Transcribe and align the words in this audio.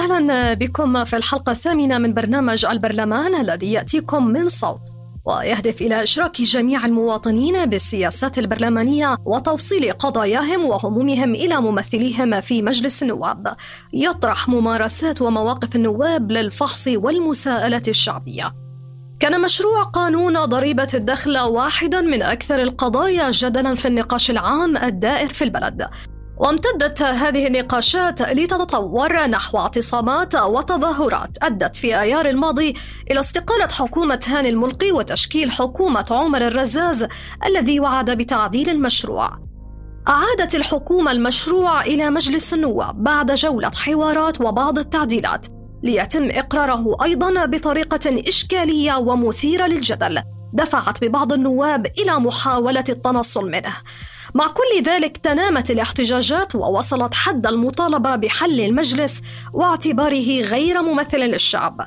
أهلا 0.00 0.54
بكم 0.54 1.04
في 1.04 1.16
الحلقة 1.16 1.52
الثامنة 1.52 1.98
من 1.98 2.14
برنامج 2.14 2.66
البرلمان 2.66 3.34
الذي 3.34 3.72
يأتيكم 3.72 4.26
من 4.26 4.48
صوت 4.48 4.80
ويهدف 5.26 5.82
إلى 5.82 6.02
إشراك 6.02 6.42
جميع 6.42 6.86
المواطنين 6.86 7.66
بالسياسات 7.66 8.38
البرلمانية 8.38 9.16
وتوصيل 9.24 9.92
قضاياهم 9.92 10.64
وهمومهم 10.64 11.34
إلى 11.34 11.60
ممثليهم 11.60 12.40
في 12.40 12.62
مجلس 12.62 13.02
النواب. 13.02 13.54
يطرح 13.92 14.48
ممارسات 14.48 15.22
ومواقف 15.22 15.76
النواب 15.76 16.32
للفحص 16.32 16.88
والمساءلة 16.88 17.82
الشعبية. 17.88 18.54
كان 19.20 19.40
مشروع 19.40 19.82
قانون 19.82 20.44
ضريبة 20.44 20.88
الدخل 20.94 21.38
واحدا 21.38 22.00
من 22.00 22.22
أكثر 22.22 22.62
القضايا 22.62 23.30
جدلا 23.30 23.74
في 23.74 23.88
النقاش 23.88 24.30
العام 24.30 24.76
الدائر 24.76 25.32
في 25.32 25.44
البلد. 25.44 25.86
وامتدت 26.40 27.02
هذه 27.02 27.46
النقاشات 27.46 28.22
لتتطور 28.22 29.26
نحو 29.26 29.58
اعتصامات 29.58 30.34
وتظاهرات 30.34 31.36
أدت 31.42 31.76
في 31.76 32.00
أيار 32.00 32.28
الماضي 32.28 32.74
إلى 33.10 33.20
استقالة 33.20 33.68
حكومة 33.68 34.20
هاني 34.28 34.48
الملقي 34.48 34.92
وتشكيل 34.92 35.50
حكومة 35.50 36.06
عمر 36.10 36.46
الرزاز 36.46 37.06
الذي 37.46 37.80
وعد 37.80 38.10
بتعديل 38.10 38.70
المشروع. 38.70 39.38
أعادت 40.08 40.54
الحكومة 40.54 41.12
المشروع 41.12 41.82
إلى 41.82 42.10
مجلس 42.10 42.54
النواب 42.54 43.04
بعد 43.04 43.32
جولة 43.32 43.70
حوارات 43.70 44.40
وبعض 44.40 44.78
التعديلات 44.78 45.46
ليتم 45.82 46.28
إقراره 46.30 46.96
أيضا 47.02 47.46
بطريقة 47.46 48.28
إشكالية 48.28 48.96
ومثيرة 48.96 49.66
للجدل 49.66 50.22
دفعت 50.52 51.04
ببعض 51.04 51.32
النواب 51.32 51.86
إلى 51.98 52.20
محاولة 52.20 52.84
التنصل 52.88 53.50
منه. 53.50 53.74
مع 54.34 54.46
كل 54.46 54.82
ذلك 54.82 55.16
تنامت 55.16 55.70
الاحتجاجات 55.70 56.54
ووصلت 56.54 57.14
حد 57.14 57.46
المطالبة 57.46 58.16
بحل 58.16 58.60
المجلس 58.60 59.20
واعتباره 59.52 60.40
غير 60.42 60.82
ممثل 60.82 61.18
للشعب. 61.18 61.86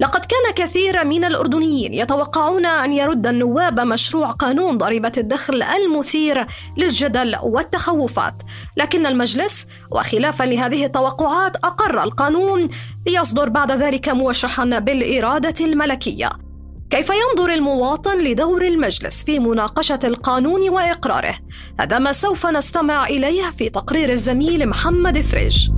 لقد 0.00 0.24
كان 0.24 0.54
كثير 0.66 1.04
من 1.04 1.24
الأردنيين 1.24 1.94
يتوقعون 1.94 2.66
أن 2.66 2.92
يرد 2.92 3.26
النواب 3.26 3.80
مشروع 3.80 4.30
قانون 4.30 4.78
ضريبة 4.78 5.12
الدخل 5.18 5.62
المثير 5.62 6.46
للجدل 6.76 7.36
والتخوفات، 7.42 8.42
لكن 8.76 9.06
المجلس 9.06 9.66
وخلافا 9.90 10.44
لهذه 10.44 10.84
التوقعات 10.84 11.56
أقر 11.56 12.02
القانون 12.02 12.68
ليصدر 13.06 13.48
بعد 13.48 13.72
ذلك 13.72 14.08
موشحا 14.08 14.64
بالإرادة 14.64 15.64
الملكية. 15.64 16.47
كيف 16.90 17.10
ينظر 17.10 17.52
المواطن 17.52 18.18
لدور 18.18 18.66
المجلس 18.66 19.24
في 19.24 19.38
مناقشة 19.38 19.98
القانون 20.04 20.70
وإقراره؟ 20.70 21.34
هذا 21.80 21.98
ما 21.98 22.12
سوف 22.12 22.46
نستمع 22.46 23.06
إليه 23.06 23.50
في 23.50 23.68
تقرير 23.68 24.08
الزميل 24.08 24.68
محمد 24.68 25.20
فريج. 25.20 25.70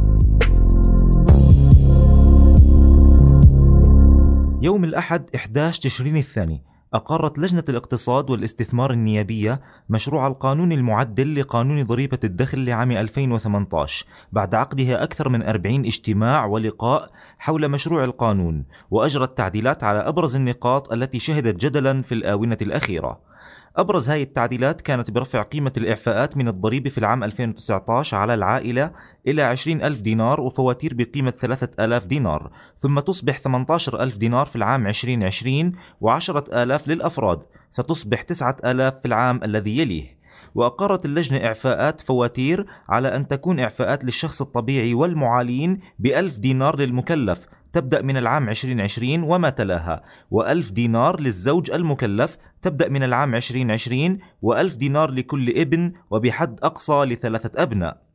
يوم 4.62 4.84
الأحد 4.84 5.31
11 5.34 5.82
تشرين 5.82 6.16
الثاني 6.16 6.69
أقرت 6.95 7.39
لجنة 7.39 7.65
الاقتصاد 7.69 8.31
والاستثمار 8.31 8.91
النيابية 8.91 9.61
مشروع 9.89 10.27
القانون 10.27 10.73
المعدل 10.73 11.41
لقانون 11.41 11.83
ضريبة 11.84 12.19
الدخل 12.25 12.65
لعام 12.65 12.93
2018 12.93 14.06
بعد 14.33 14.55
عقدها 14.55 15.03
أكثر 15.03 15.28
من 15.28 15.43
40 15.43 15.84
اجتماع 15.84 16.47
ولقاء 16.47 17.11
حول 17.39 17.69
مشروع 17.69 18.05
القانون 18.05 18.65
وأجرت 18.91 19.39
تعديلات 19.39 19.84
على 19.84 19.99
أبرز 19.99 20.37
النقاط 20.37 20.93
التي 20.93 21.19
شهدت 21.19 21.61
جدلا 21.61 22.03
في 22.03 22.15
الآونة 22.15 22.59
الأخيرة. 22.62 23.29
أبرز 23.76 24.10
هذه 24.10 24.22
التعديلات 24.22 24.81
كانت 24.81 25.10
برفع 25.10 25.42
قيمة 25.42 25.72
الإعفاءات 25.76 26.36
من 26.36 26.48
الضريبة 26.48 26.91
في 26.91 26.98
العام 26.98 27.25
2019 27.25 28.16
على 28.16 28.34
العائلة 28.34 28.92
إلى 29.26 29.42
20 29.42 29.82
ألف 29.82 30.00
دينار 30.00 30.41
وفواتير 30.41 30.94
بقيمة 30.94 31.31
3000 31.31 32.06
دينار 32.06 32.50
ثم 32.78 33.00
تصبح 33.00 33.38
18 33.38 34.03
ألف 34.03 34.16
دينار 34.16 34.47
في 34.47 34.56
العام 34.56 34.86
2020 34.86 35.72
و10 36.04 36.54
آلاف 36.54 36.88
للأفراد 36.88 37.42
ستصبح 37.70 38.22
9000 38.22 38.94
في 38.94 39.09
العام 39.09 39.41
الذي 39.44 39.78
يليه. 39.78 40.20
وأقرت 40.54 41.04
اللجنة 41.04 41.47
إعفاءات 41.47 42.00
فواتير 42.00 42.66
على 42.88 43.16
أن 43.16 43.28
تكون 43.28 43.60
إعفاءات 43.60 44.04
للشخص 44.04 44.42
الطبيعي 44.42 44.94
والمعالين 44.94 45.80
بألف 45.98 46.38
دينار 46.38 46.78
للمكلف 46.80 47.47
تبدأ 47.72 48.03
من 48.03 48.16
العام 48.16 48.48
2020 48.48 49.22
وما 49.22 49.50
تلاها. 49.50 50.03
وألف 50.31 50.70
دينار 50.70 51.20
للزوج 51.20 51.70
المكلف 51.70 52.36
تبدأ 52.62 52.88
من 52.88 53.03
العام 53.03 53.34
2020 53.34 54.19
وألف 54.42 54.76
دينار 54.76 55.10
لكل 55.10 55.48
ابن 55.48 55.92
وبحد 56.10 56.60
أقصى 56.62 57.04
لثلاثة 57.04 57.62
أبناء. 57.62 58.09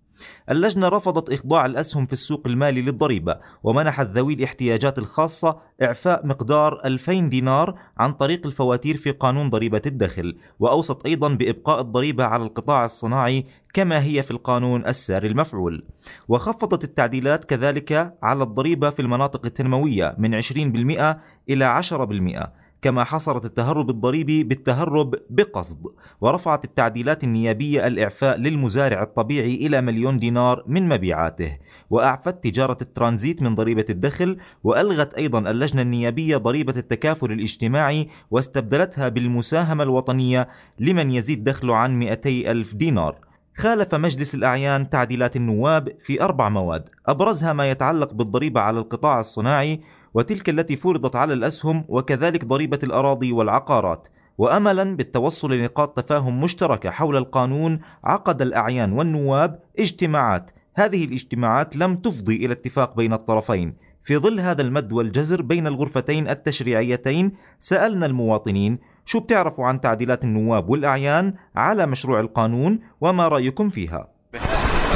اللجنة 0.49 0.87
رفضت 0.87 1.33
إخضاع 1.33 1.65
الأسهم 1.65 2.05
في 2.05 2.13
السوق 2.13 2.41
المالي 2.45 2.81
للضريبة 2.81 3.37
ومنحت 3.63 4.07
ذوي 4.07 4.33
الاحتياجات 4.33 4.97
الخاصة 4.97 5.57
إعفاء 5.81 6.27
مقدار 6.27 6.81
2000 6.85 7.13
دينار 7.13 7.79
عن 7.97 8.13
طريق 8.13 8.45
الفواتير 8.45 8.97
في 8.97 9.11
قانون 9.11 9.49
ضريبة 9.49 9.81
الدخل 9.85 10.37
وأوصت 10.59 11.05
أيضا 11.05 11.29
بإبقاء 11.29 11.81
الضريبة 11.81 12.23
على 12.23 12.43
القطاع 12.43 12.85
الصناعي 12.85 13.45
كما 13.73 14.03
هي 14.03 14.23
في 14.23 14.31
القانون 14.31 14.87
الساري 14.87 15.27
المفعول. 15.27 15.85
وخفضت 16.27 16.83
التعديلات 16.83 17.45
كذلك 17.45 18.17
على 18.23 18.43
الضريبة 18.43 18.89
في 18.89 19.01
المناطق 19.01 19.45
التنموية 19.45 20.15
من 20.17 20.41
20% 20.41 21.17
إلى 21.49 21.81
10% 21.83 22.64
كما 22.81 23.03
حصرت 23.03 23.45
التهرب 23.45 23.89
الضريبي 23.89 24.43
بالتهرب 24.43 25.15
بقصد 25.29 25.85
ورفعت 26.21 26.65
التعديلات 26.65 27.23
النيابية 27.23 27.87
الإعفاء 27.87 28.37
للمزارع 28.37 29.03
الطبيعي 29.03 29.55
إلى 29.55 29.81
مليون 29.81 30.17
دينار 30.17 30.63
من 30.67 30.89
مبيعاته. 30.89 31.57
وأعفت 31.89 32.43
تجارة 32.43 32.77
الترانزيت 32.81 33.41
من 33.41 33.55
ضريبة 33.55 33.85
الدخل 33.89 34.37
وألغت 34.63 35.13
أيضا 35.13 35.39
اللجنة 35.39 35.81
النيابية 35.81 36.37
ضريبة 36.37 36.73
التكافل 36.77 37.31
الاجتماعي 37.31 38.09
واستبدلتها 38.31 39.09
بالمساهمة 39.09 39.83
الوطنية 39.83 40.47
لمن 40.79 41.11
يزيد 41.11 41.43
دخله 41.43 41.75
عن 41.75 41.99
200 41.99 42.51
ألف 42.51 42.75
دينار. 42.75 43.25
خالف 43.57 43.95
مجلس 43.95 44.35
الأعيان 44.35 44.89
تعديلات 44.89 45.35
النواب 45.35 45.95
في 46.03 46.21
أربع 46.21 46.49
مواد 46.49 46.89
أبرزها 47.07 47.53
ما 47.53 47.69
يتعلق 47.69 48.13
بالضريبة 48.13 48.61
على 48.61 48.79
القطاع 48.79 49.19
الصناعي 49.19 49.81
وتلك 50.15 50.49
التي 50.49 50.75
فرضت 50.75 51.15
على 51.15 51.33
الأسهم 51.33 51.85
وكذلك 51.87 52.45
ضريبة 52.45 52.79
الأراضي 52.83 53.31
والعقارات. 53.31 54.07
واملا 54.37 54.95
بالتوصل 54.95 55.53
لنقاط 55.53 55.99
تفاهم 55.99 56.41
مشتركة 56.41 56.89
حول 56.89 57.17
القانون 57.17 57.79
عقد 58.03 58.41
الأعيان 58.41 58.93
والنواب 58.93 59.59
اجتماعات. 59.79 60.51
هذه 60.75 61.05
الاجتماعات 61.05 61.75
لم 61.75 61.95
تفضي 61.95 62.35
إلى 62.35 62.53
اتفاق 62.53 62.95
بين 62.95 63.13
الطرفين. 63.13 63.73
في 64.03 64.17
ظل 64.17 64.39
هذا 64.39 64.61
المد 64.61 64.91
والجزر 64.91 65.41
بين 65.41 65.67
الغرفتين 65.67 66.29
التشريعيتين 66.29 67.31
سألنا 67.59 68.05
المواطنين 68.05 68.79
شو 69.05 69.19
بتعرفوا 69.19 69.65
عن 69.65 69.81
تعديلات 69.81 70.23
النواب 70.23 70.69
والأعيان 70.69 71.33
على 71.55 71.85
مشروع 71.85 72.19
القانون 72.19 72.79
وما 73.01 73.27
رأيكم 73.27 73.69
فيها؟ 73.69 74.07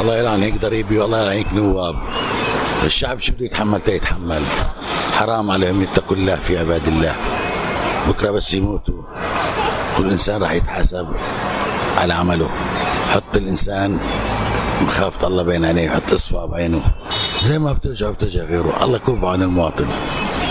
الله 0.01 0.17
يلعنك 0.17 0.61
ضريبي 0.61 0.97
والله 0.97 1.33
يلعنك 1.33 1.53
نواب. 1.53 1.95
الشعب 2.83 3.19
شو 3.19 3.33
بده 3.33 3.45
يتحمل؟ 3.45 3.81
تيتحمل. 3.81 4.43
حرام 5.19 5.51
عليهم 5.51 5.81
يتقوا 5.81 6.17
الله 6.17 6.35
في 6.35 6.57
عباد 6.57 6.87
الله. 6.87 7.15
بكرة 8.07 8.31
بس 8.31 8.53
يموتوا. 8.53 9.03
كل 9.97 10.11
إنسان 10.11 10.41
راح 10.43 10.51
يتحاسب 10.51 11.07
على 11.97 12.13
عمله. 12.13 12.49
حط 13.11 13.35
الإنسان 13.35 13.99
مخافة 14.81 15.27
الله 15.27 15.43
بين 15.43 15.65
عينيه 15.65 15.89
حط 15.89 16.13
اصبع 16.13 16.45
بعينه. 16.45 16.83
زي 17.43 17.59
ما 17.59 17.73
بتوجع 17.73 18.09
بتوجع 18.09 18.43
غيره. 18.43 18.83
الله 18.83 18.95
يكب 18.95 19.25
عن 19.25 19.41
المواطن. 19.43 19.87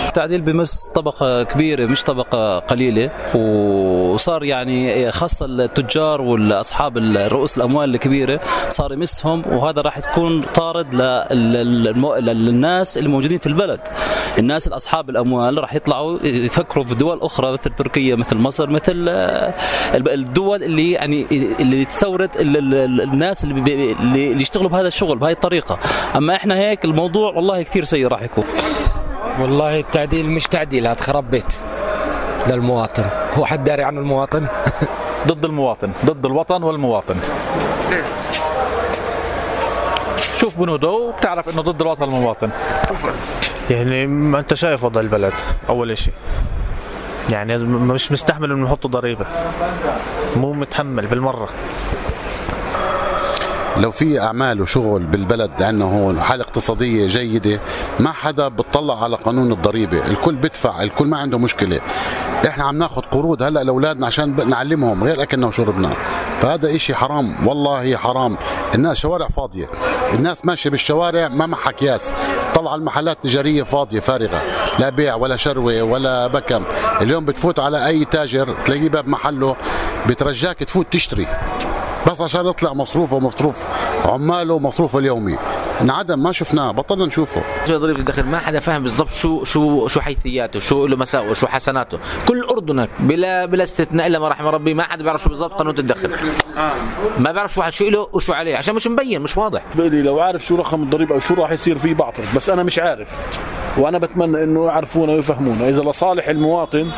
التعديل 0.07 0.41
بمس 0.41 0.91
طبقة 0.95 1.43
كبيرة 1.43 1.85
مش 1.85 2.03
طبقة 2.03 2.59
قليلة 2.59 3.11
وصار 4.13 4.43
يعني 4.43 5.11
خاصة 5.11 5.45
التجار 5.45 6.21
والأصحاب 6.21 6.97
الرؤوس 6.97 7.57
الأموال 7.57 7.95
الكبيرة 7.95 8.39
صار 8.69 8.93
يمسهم 8.93 9.43
وهذا 9.53 9.81
راح 9.81 9.99
تكون 9.99 10.41
طارد 10.55 10.95
للناس 12.19 12.97
اللي 12.97 13.09
موجودين 13.09 13.37
في 13.37 13.47
البلد. 13.47 13.79
الناس 14.37 14.67
الأصحاب 14.67 15.09
الأموال 15.09 15.57
راح 15.57 15.73
يطلعوا 15.73 16.19
يفكروا 16.23 16.83
في 16.83 16.95
دول 16.95 17.19
أخرى 17.21 17.51
مثل 17.51 17.69
تركيا 17.69 18.15
مثل 18.15 18.37
مصر 18.37 18.69
مثل 18.69 19.09
الدول 19.93 20.63
اللي 20.63 20.91
يعني 20.91 21.27
اللي 21.59 21.85
تستورد 21.85 22.29
الناس 22.35 23.43
اللي 23.43 23.91
اللي 23.91 24.41
يشتغلوا 24.41 24.69
بهذا 24.69 24.87
الشغل 24.87 25.17
بهذه 25.17 25.31
الطريقة. 25.33 25.79
أما 26.15 26.35
إحنا 26.35 26.55
هيك 26.55 26.85
الموضوع 26.85 27.33
والله 27.33 27.61
كثير 27.61 27.83
سيء 27.83 28.07
راح 28.07 28.21
يكون. 28.21 28.45
والله 29.41 29.79
التعديل 29.79 30.25
مش 30.25 30.43
تعديل 30.43 30.87
هذا 30.87 31.01
خرب 31.01 31.31
بيت. 31.31 31.53
للمواطن. 32.47 33.05
هو 33.33 33.45
حد 33.45 33.63
داري 33.63 33.83
عن 33.83 33.97
المواطن؟ 33.97 34.47
ضد 35.27 35.45
المواطن. 35.45 35.91
ضد 36.05 36.25
الوطن 36.25 36.63
والمواطن. 36.63 37.15
شوف 40.39 40.57
بنودو 40.57 41.11
بتعرف 41.11 41.49
إنه 41.49 41.61
ضد 41.61 41.81
الوطن 41.81 42.03
والمواطن. 42.03 42.49
يعني 43.69 44.07
ما 44.07 44.39
أنت 44.39 44.53
شايف 44.53 44.83
وضع 44.83 45.01
البلد 45.01 45.33
أول 45.69 45.97
شيء 45.97 46.13
يعني 47.29 47.57
مش 47.57 48.11
مستحمل 48.11 48.51
إنه 48.51 48.65
نحط 48.65 48.87
ضريبة. 48.87 49.25
مو 50.35 50.53
متحمل 50.53 51.07
بالمرة. 51.07 51.49
لو 53.77 53.91
في 53.91 54.19
أعمال 54.19 54.61
وشغل 54.61 55.03
بالبلد 55.03 55.63
عندنا 55.63 55.85
هون 55.85 56.17
وحالة 56.17 56.43
اقتصادية 56.43 57.07
جيدة 57.07 57.59
ما 57.99 58.11
حدا 58.11 58.47
بتطلع 58.47 59.03
على 59.03 59.15
قانون 59.15 59.51
الضريبة. 59.51 60.09
الكل 60.09 60.35
بدفع 60.35 60.83
الكل 60.83 61.07
ما 61.07 61.17
عنده 61.17 61.37
مشكلة. 61.37 61.79
إحنا 62.47 62.63
عم 62.63 62.77
ناخذ 62.77 63.01
قروض 63.01 63.43
هلأ 63.43 63.63
لأولادنا 63.63 64.05
عشان 64.05 64.49
نعلمهم 64.49 65.03
غير 65.03 65.21
أكلنا 65.21 65.47
وشربنا. 65.47 65.89
فهذا 66.41 66.75
إشي 66.75 66.95
حرام 66.95 67.47
والله 67.47 67.97
حرام. 67.97 68.37
الناس 68.75 68.97
شوارع 68.97 69.27
فاضية. 69.27 69.69
الناس 70.13 70.45
ماشية 70.45 70.69
بالشوارع 70.69 71.27
ما 71.27 71.45
معها 71.45 71.69
اكياس 71.69 72.11
طلع 72.55 72.75
المحلات 72.75 73.17
التجارية 73.17 73.63
فاضية 73.63 73.99
فارغة. 73.99 74.41
لا 74.79 74.89
بيع 74.89 75.15
ولا 75.15 75.35
شروة 75.35 75.81
ولا 75.81 76.27
بكم. 76.27 76.63
اليوم 77.01 77.25
بتفوت 77.25 77.59
على 77.59 77.87
أي 77.87 78.05
تاجر 78.05 78.55
تلاقيه 78.65 78.89
باب 78.89 79.07
محله 79.07 79.55
بترجاك 80.07 80.59
تفوت 80.59 80.87
تشتري. 80.91 81.27
بس 82.07 82.21
عشان 82.21 82.45
يطلع 82.45 82.73
مصروفه 82.73 83.15
ومصروف 83.15 83.63
عماله 84.05 84.53
ومصروفه 84.53 84.99
اليومي. 84.99 85.37
انعدم 85.81 86.19
ما 86.19 86.31
شفناه 86.31 86.71
بطلنا 86.71 87.05
نشوفه. 87.05 87.41
ضريبه 87.67 87.99
الدخل 87.99 88.23
ما 88.23 88.39
حدا 88.39 88.59
فاهم 88.59 88.83
بالضبط 88.83 89.09
شو 89.09 89.43
شو 89.43 89.87
شو 89.87 90.01
حيثياته 90.01 90.59
شو 90.59 90.87
له 90.87 90.95
مساوئ 90.95 91.33
شو 91.33 91.47
حسناته. 91.47 91.99
كل 92.27 92.43
اردن 92.43 92.87
بلا 92.99 93.45
بلا 93.45 93.63
استثناء 93.63 94.07
إلا 94.07 94.19
ما 94.19 94.29
رحم 94.29 94.45
ربي 94.45 94.73
ما 94.73 94.83
حدا 94.83 95.03
بيعرف 95.03 95.23
شو 95.23 95.29
بالضبط 95.29 95.53
قانون 95.53 95.77
الدخل. 95.77 96.11
ما 97.19 97.31
بيعرف 97.31 97.53
شو 97.53 97.69
شو 97.69 97.89
له 97.89 98.07
وشو 98.13 98.33
عليه 98.33 98.57
عشان 98.57 98.75
مش 98.75 98.87
مبين 98.87 99.21
مش 99.21 99.37
واضح. 99.37 99.63
بيلي 99.75 100.01
لو 100.01 100.19
عارف 100.19 100.45
شو 100.45 100.55
رقم 100.55 100.83
الضريبة 100.83 101.15
أو 101.15 101.19
شو 101.19 101.33
راح 101.33 101.51
يصير 101.51 101.77
فيه 101.77 101.93
بعطف 101.93 102.35
بس 102.35 102.49
أنا 102.49 102.63
مش 102.63 102.79
عارف. 102.79 103.09
وأنا 103.77 103.97
بتمنى 103.97 104.43
إنه 104.43 104.65
يعرفونا 104.65 105.13
ويفهمونا 105.13 105.69
إذا 105.69 105.81
لصالح 105.81 106.27
المواطن 106.27 106.91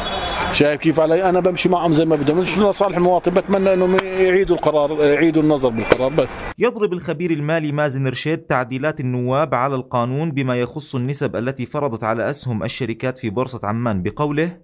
شايف 0.52 0.82
كيف 0.82 1.00
علي؟ 1.00 1.30
أنا 1.30 1.40
بمشي 1.40 1.70
معهم 1.70 1.94
زي 1.94 2.06
ما 2.06 2.16
بدهم. 2.16 2.38
مش 2.40 2.60
لصالح 2.60 2.98
المواطن؟ 2.98 3.34
بتمنى 3.34 3.74
انهم 3.74 3.98
يعيدوا 4.04 4.56
القرار 4.56 4.92
يعيدوا 4.92 5.42
النظر 5.42 5.70
بالقرار 5.70 6.14
بس. 6.14 6.38
يضرب 6.60 6.94
الخبير 6.94 7.32
المالي 7.32 7.72
مازن 7.72 8.08
رشيد 8.08 8.38
تعديلات 8.38 9.00
النواب 9.00 9.56
على 9.56 9.76
القانون 9.76 10.32
بما 10.32 10.56
يخص 10.56 10.96
النسب 10.96 11.36
التي 11.36 11.66
فرضت 11.66 12.04
على 12.04 12.30
أسهم 12.30 12.64
الشركات 12.64 13.18
في 13.18 13.30
بورصة 13.30 13.60
عمان. 13.64 14.04
بقوله 14.04 14.58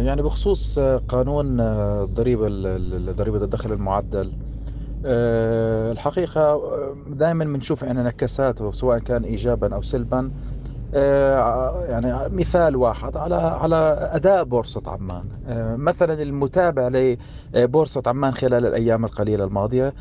يعني 0.00 0.22
بخصوص 0.22 0.78
قانون 1.08 1.56
ضريبة 2.04 2.48
ضريبة 3.12 3.44
الدخل 3.44 3.72
المعدل. 3.72 4.32
الحقيقة 5.04 6.60
دائما 7.10 7.44
بنشوف 7.44 7.84
عندنا 7.84 8.02
نكسات 8.02 8.74
سواء 8.74 8.98
كان 8.98 9.24
ايجابا 9.24 9.74
أو 9.74 9.82
سلبا 9.82 10.30
يعني 10.92 12.28
مثال 12.28 12.76
واحد 12.76 13.16
على 13.16 13.34
على 13.34 13.76
أداء 14.12 14.44
بورصة 14.44 14.82
عمان. 14.86 15.28
مثلا 15.78 16.22
المتابع 16.22 17.12
لبورصة 17.54 18.02
عمان 18.06 18.34
خلال 18.34 18.66
الأيام 18.66 19.04
القليلة 19.04 19.44
الماضية 19.44 19.94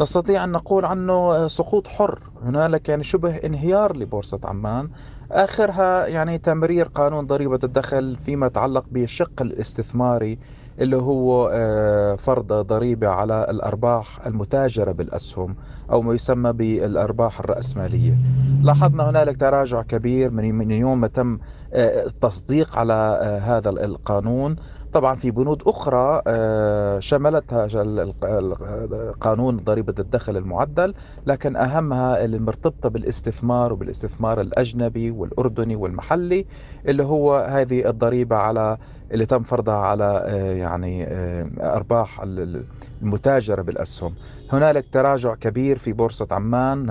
نستطيع 0.00 0.44
أن 0.44 0.52
نقول 0.52 0.84
عنه 0.84 1.48
سقوط 1.48 1.86
حر. 1.88 2.20
هنالك 2.42 2.88
يعني 2.88 3.02
شبه 3.02 3.36
انهيار 3.36 3.96
لبورصة 3.96 4.40
عمان. 4.44 4.88
آخرها 5.32 6.06
يعني 6.06 6.38
تمرير 6.38 6.86
قانون 6.88 7.26
ضريبة 7.26 7.58
الدخل 7.64 8.16
فيما 8.16 8.46
يتعلق 8.46 8.84
بالشق 8.90 9.32
الاستثماري. 9.40 10.38
اللي 10.80 10.96
هو 10.96 11.48
فرض 12.18 12.52
ضريبة 12.52 13.08
على 13.08 13.46
الأرباح 13.50 14.26
المتاجرة 14.26 14.92
بالأسهم 14.92 15.56
أو 15.90 16.02
ما 16.02 16.14
يسمى 16.14 16.52
بالأرباح 16.52 17.40
الرأسمالية. 17.40 18.14
لاحظنا 18.62 19.10
هنالك 19.10 19.36
تراجع 19.40 19.82
كبير 19.82 20.30
من 20.30 20.70
يوم 20.70 21.00
ما 21.00 21.06
تم 21.06 21.38
التصديق 21.74 22.78
على 22.78 23.18
هذا 23.44 23.70
القانون 23.70 24.56
طبعا 24.92 25.14
في 25.14 25.30
بنود 25.30 25.62
أخرى 25.66 26.22
شملتها 27.00 27.66
قانون 29.20 29.56
ضريبة 29.56 29.94
الدخل 29.98 30.36
المعدل 30.36 30.94
لكن 31.26 31.56
أهمها 31.56 32.24
اللي 32.24 32.38
مرتبطة 32.38 32.88
بالاستثمار 32.88 33.72
وبالاستثمار 33.72 34.40
الأجنبي 34.40 35.10
والأردني 35.10 35.76
والمحلي 35.76 36.46
اللي 36.88 37.02
هو 37.04 37.36
هذه 37.36 37.88
الضريبة 37.88 38.36
على 38.36 38.76
اللي 39.12 39.26
تم 39.26 39.42
فرضها 39.42 39.74
على 39.74 40.24
يعني 40.60 41.06
أرباح 41.60 42.20
المتاجرة 43.02 43.62
بالأسهم. 43.62 44.14
هنالك 44.50 44.88
تراجع 44.92 45.34
كبير 45.34 45.78
في 45.78 45.92
بورصة 45.92 46.26
عمان 46.30 46.86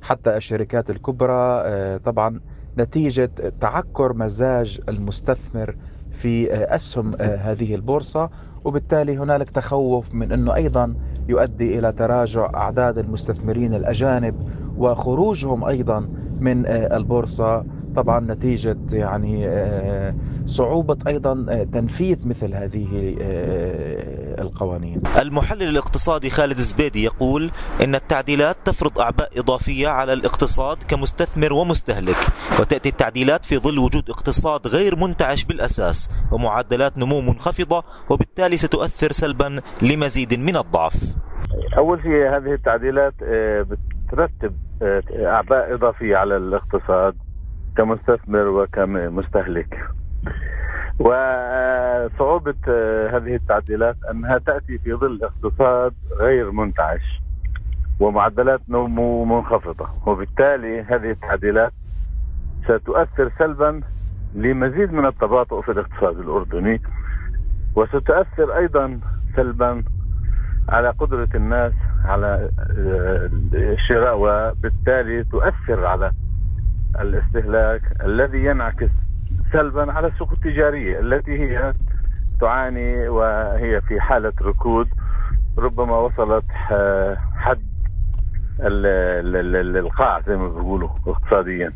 حتى 0.00 0.36
الشركات 0.36 0.90
الكبرى 0.90 1.64
طبعا 1.98 2.40
نتيجة 2.78 3.30
تعكر 3.60 4.12
مزاج 4.12 4.80
المستثمر 4.88 5.74
في 6.10 6.54
أسهم 6.74 7.14
هذه 7.20 7.74
البورصة. 7.74 8.30
وبالتالي 8.64 9.16
هنالك 9.18 9.50
تخوف 9.50 10.14
من 10.14 10.32
إنه 10.32 10.54
أيضا 10.54 10.94
يؤدي 11.28 11.78
إلى 11.78 11.92
تراجع 11.92 12.50
أعداد 12.54 12.98
المستثمرين 12.98 13.74
الأجانب 13.74 14.34
وخروجهم 14.76 15.64
أيضا 15.64 16.08
من 16.40 16.66
البورصة. 16.66 17.64
طبعا 17.98 18.20
نتيجة 18.20 18.76
يعني 18.92 19.50
صعوبة 20.44 20.96
أيضا 21.06 21.64
تنفيذ 21.72 22.28
مثل 22.28 22.54
هذه 22.54 23.16
القوانين. 24.38 25.02
المحلل 25.22 25.62
الاقتصادي 25.62 26.30
خالد 26.30 26.58
الزبيدي 26.58 27.04
يقول 27.04 27.50
إن 27.84 27.94
التعديلات 27.94 28.56
تفرض 28.64 28.98
أعباء 28.98 29.28
إضافية 29.40 29.88
على 29.88 30.12
الاقتصاد 30.12 30.76
كمستثمر 30.88 31.52
ومستهلك، 31.52 32.16
وتأتي 32.60 32.88
التعديلات 32.88 33.44
في 33.44 33.58
ظل 33.58 33.78
وجود 33.78 34.10
اقتصاد 34.10 34.66
غير 34.66 34.96
منتعش 34.96 35.44
بالأساس 35.44 36.10
ومعدلات 36.32 36.98
نمو 36.98 37.20
منخفضة 37.20 37.84
وبالتالي 38.10 38.56
ستؤثر 38.56 39.12
سلبا 39.12 39.60
لمزيد 39.82 40.40
من 40.40 40.56
الضعف. 40.56 40.96
أول 41.76 42.02
شيء 42.02 42.36
هذه 42.36 42.54
التعديلات 42.54 43.14
بترتب 43.68 44.56
أعباء 45.12 45.74
إضافية 45.74 46.16
على 46.16 46.36
الاقتصاد 46.36 47.14
كمستثمر 47.78 48.48
وكمستهلك. 48.48 49.88
وصعوبة 50.98 52.54
هذه 53.16 53.34
التعديلات 53.34 53.96
أنها 54.10 54.38
تأتي 54.38 54.78
في 54.78 54.94
ظل 54.94 55.20
اقتصاد 55.22 55.94
غير 56.20 56.50
منتعش 56.50 57.22
ومعدلات 58.00 58.60
نمو 58.68 59.24
منخفضة 59.24 59.88
وبالتالي 60.06 60.80
هذه 60.80 61.10
التعديلات 61.10 61.72
ستؤثر 62.64 63.32
سلبا 63.38 63.80
لمزيد 64.34 64.92
من 64.92 65.06
التباطؤ 65.06 65.60
في 65.60 65.70
الاقتصاد 65.72 66.18
الأردني 66.18 66.82
وستؤثر 67.74 68.56
أيضا 68.56 69.00
سلبا 69.36 69.82
على 70.68 70.90
قدرة 70.90 71.28
الناس 71.34 71.72
على 72.04 72.50
الشراء 73.54 74.16
وبالتالي 74.18 75.24
تؤثر 75.24 75.86
على 75.86 76.12
الاستهلاك 77.00 77.82
الذي 78.04 78.44
ينعكس 78.44 78.90
سلبا 79.52 79.92
على 79.92 80.06
السوق 80.06 80.32
التجارية 80.32 81.00
التي 81.00 81.32
هي 81.32 81.74
تعاني 82.40 83.08
وهي 83.08 83.80
في 83.80 84.00
حالة 84.00 84.32
ركود 84.42 84.88
ربما 85.58 85.98
وصلت 85.98 86.44
حد 87.36 87.62
القاع 89.76 90.20
زي 90.20 90.36
ما 90.36 90.48
بيقولوا 90.48 90.88
اقتصاديا. 91.06 91.72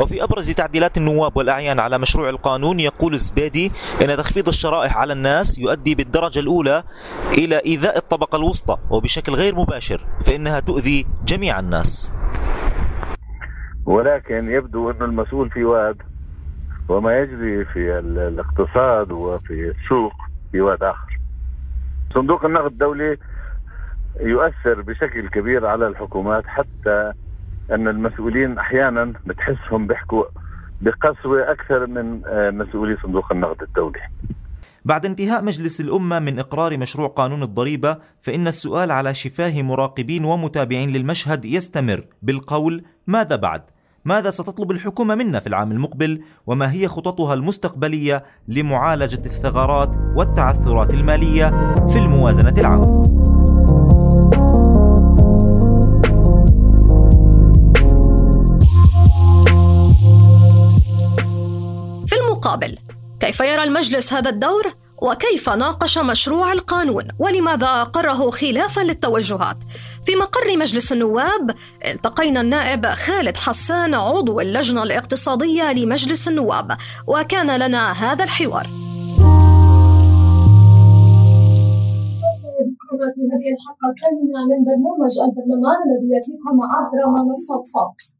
وفي 0.00 0.24
أبرز 0.24 0.50
تعديلات 0.50 0.96
النواب 0.96 1.36
والأعيان 1.36 1.80
على 1.80 1.98
مشروع 1.98 2.28
القانون 2.28 2.80
يقول 2.80 3.14
الزبيدي 3.14 3.72
أن 4.02 4.16
تخفيض 4.16 4.48
الشرائح 4.48 4.96
على 4.96 5.12
الناس 5.12 5.58
يؤدي 5.58 5.94
بالدرجة 5.94 6.38
الأولى 6.40 6.82
إلى 7.38 7.60
إيذاء 7.66 7.98
الطبقة 7.98 8.36
الوسطى 8.36 8.76
وبشكل 8.90 9.32
غير 9.32 9.54
مباشر 9.54 10.06
فإنها 10.24 10.60
تؤذي 10.60 11.06
جميع 11.24 11.58
الناس. 11.58 12.12
ولكن 13.86 14.50
يبدو 14.50 14.90
أن 14.90 15.02
المسؤول 15.02 15.50
في 15.50 15.64
واد 15.64 15.96
وما 16.88 17.18
يجري 17.18 17.64
في 17.64 17.98
ال- 17.98 18.18
الاقتصاد 18.18 19.12
وفي 19.12 19.68
السوق 19.70 20.12
في 20.52 20.60
واد 20.60 20.82
آخر. 20.82 21.18
صندوق 22.14 22.44
النقد 22.44 22.66
الدولي 22.72 23.16
يؤثر 24.20 24.82
بشكل 24.82 25.28
كبير 25.28 25.66
على 25.66 25.86
الحكومات 25.86 26.46
حتى 26.46 27.12
أن 27.70 27.88
المسؤولين 27.88 28.58
أحيانا 28.58 29.12
بتحسهم 29.26 29.86
بيحكوا 29.86 30.24
بقسوة 30.80 31.50
أكثر 31.52 31.86
من 31.86 32.22
آه، 32.26 32.50
مسؤولي 32.50 32.96
صندوق 33.02 33.32
النقد 33.32 33.62
الدولي. 33.62 34.00
بعد 34.84 35.06
انتهاء 35.06 35.44
مجلس 35.44 35.80
الأمة 35.80 36.18
من 36.18 36.38
إقرار 36.38 36.78
مشروع 36.78 37.08
قانون 37.08 37.42
الضريبة 37.42 37.98
فإن 38.22 38.46
السؤال 38.46 38.90
على 38.90 39.14
شفاه 39.14 39.62
مراقبين 39.62 40.24
ومتابعين 40.24 40.90
للمشهد 40.90 41.44
يستمر. 41.44 42.04
بالقول 42.22 42.84
ماذا 43.06 43.36
بعد؟ 43.36 43.62
ماذا 44.06 44.30
ستطلب 44.30 44.70
الحكومة 44.70 45.14
منا 45.14 45.40
في 45.40 45.46
العام 45.46 45.72
المقبل؟ 45.72 46.22
وما 46.46 46.72
هي 46.72 46.88
خططها 46.88 47.34
المستقبلية 47.34 48.24
لمعالجة 48.48 49.22
الثغرات 49.26 49.96
والتعثرات 50.16 50.90
المالية 50.90 51.72
في 51.90 51.98
الموازنة 51.98 52.54
العامة؟ 52.58 52.86
في 62.06 62.16
المقابل 62.20 62.78
كيف 63.20 63.40
يرى 63.40 63.62
المجلس 63.62 64.12
هذا 64.12 64.30
الدور 64.30 64.74
وكيف 65.02 65.48
ناقش 65.48 65.98
مشروع 65.98 66.52
القانون؟ 66.52 67.08
ولماذا 67.18 67.66
أقره 67.66 68.30
خلافا 68.30 68.80
للتوجهات؟ 68.80 69.56
في 70.04 70.16
مقر 70.16 70.56
مجلس 70.56 70.92
النواب 70.92 71.54
التقينا 71.84 72.40
النائب 72.40 72.86
خالد 72.86 73.36
حسان 73.36 73.94
عضو 73.94 74.40
اللجنة 74.40 74.82
الاقتصادية 74.82 75.72
لمجلس 75.72 76.28
النواب 76.28 76.76
وكان 77.06 77.56
لنا 77.56 77.92
هذا 77.92 78.24
الحوار. 78.24 78.66
في 83.14 83.22
هذه 83.22 83.48
الحلقة 83.54 83.86
الثامنة 83.92 84.40
من 84.50 84.64
برنامج 84.64 85.14
البرلمان 85.26 85.76
الذي 85.86 86.08
يأتيكم 86.14 86.56
عبر 86.72 87.10
منصة 87.10 87.62
صوت. 87.62 88.15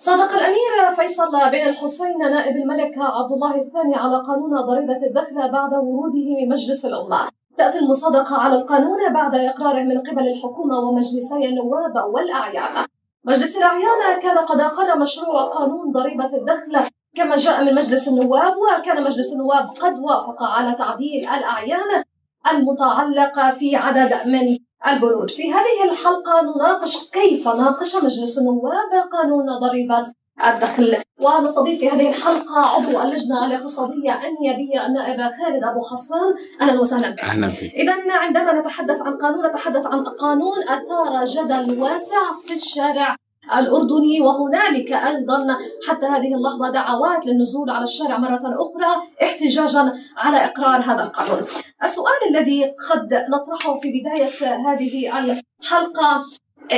صادق 0.00 0.32
الأمير 0.32 0.90
فيصل 0.96 1.30
بن 1.30 1.68
الحسين 1.68 2.18
نائب 2.18 2.56
الملك 2.56 2.98
عبد 2.98 3.32
الله 3.32 3.56
الثاني 3.56 3.94
على 3.94 4.16
قانون 4.16 4.54
ضريبة 4.54 5.06
الدخل 5.06 5.52
بعد 5.52 5.74
وروده 5.74 6.26
من 6.40 6.48
مجلس 6.48 6.84
الأمة. 6.84 7.28
تأتي 7.56 7.78
المصادقة 7.78 8.36
على 8.36 8.54
القانون 8.54 9.12
بعد 9.12 9.34
إقراره 9.34 9.82
من 9.82 9.98
قبل 10.00 10.28
الحكومة 10.28 10.78
ومجلسي 10.78 11.48
النواب 11.48 12.04
والأعيان. 12.14 12.86
مجلس 13.24 13.56
الأعيان 13.56 14.20
كان 14.22 14.38
قد 14.38 14.60
أقر 14.60 14.98
مشروع 14.98 15.44
قانون 15.44 15.92
ضريبة 15.92 16.36
الدخل 16.36 16.78
كما 17.16 17.36
جاء 17.36 17.64
من 17.64 17.74
مجلس 17.74 18.08
النواب 18.08 18.54
وكان 18.56 19.04
مجلس 19.04 19.32
النواب 19.32 19.68
قد 19.80 19.98
وافق 19.98 20.42
على 20.42 20.74
تعديل 20.74 21.28
الأعيان 21.28 22.04
المتعلقة 22.50 23.50
في 23.50 23.76
عدد 23.76 24.26
من 24.26 24.58
البنود 24.86 25.30
في 25.30 25.52
هذه 25.52 25.90
الحلقة 25.90 26.40
نناقش 26.42 27.10
كيف 27.10 27.48
ناقش 27.48 27.96
مجلس 27.96 28.38
النواب 28.38 29.08
قانون 29.12 29.58
ضريبة 29.58 30.02
الدخل. 30.46 30.96
ونستضيف 31.22 31.78
في 31.78 31.88
هذه 31.90 32.08
الحلقة 32.08 32.60
عضو 32.60 33.00
اللجنة 33.02 33.46
الاقتصادية 33.46 34.20
النيابية 34.28 34.86
النائب 34.86 35.16
خالد 35.16 35.64
أبو 35.64 35.80
حسان 35.90 36.34
أهلا 36.60 36.80
وسهلا 36.80 37.10
بك. 37.10 37.20
أهلا 37.20 37.46
بك 37.46 37.74
إذا 37.74 37.94
عندما 38.10 38.52
نتحدث 38.52 39.00
عن 39.00 39.16
قانون 39.16 39.46
نتحدث 39.46 39.86
عن 39.86 40.04
قانون 40.04 40.58
أثار 40.62 41.24
جدل 41.24 41.80
واسع 41.80 42.32
في 42.46 42.54
الشارع. 42.54 43.16
الأردني 43.58 44.20
وهنالك 44.20 44.92
أيضا 44.92 45.46
حتى 45.88 46.06
هذه 46.06 46.34
اللحظة 46.34 46.70
دعوات 46.70 47.26
للنزول 47.26 47.70
على 47.70 47.82
الشارع 47.82 48.18
مرة 48.18 48.40
أخرى 48.44 49.02
احتجاجا 49.22 49.92
على 50.16 50.36
إقرار 50.36 50.80
هذا 50.80 51.02
القانون 51.02 51.46
السؤال 51.82 52.20
الذي 52.30 52.64
قد 52.64 53.14
نطرحه 53.14 53.78
في 53.78 54.00
بداية 54.00 54.54
هذه 54.54 55.08
الحلقة 55.18 56.24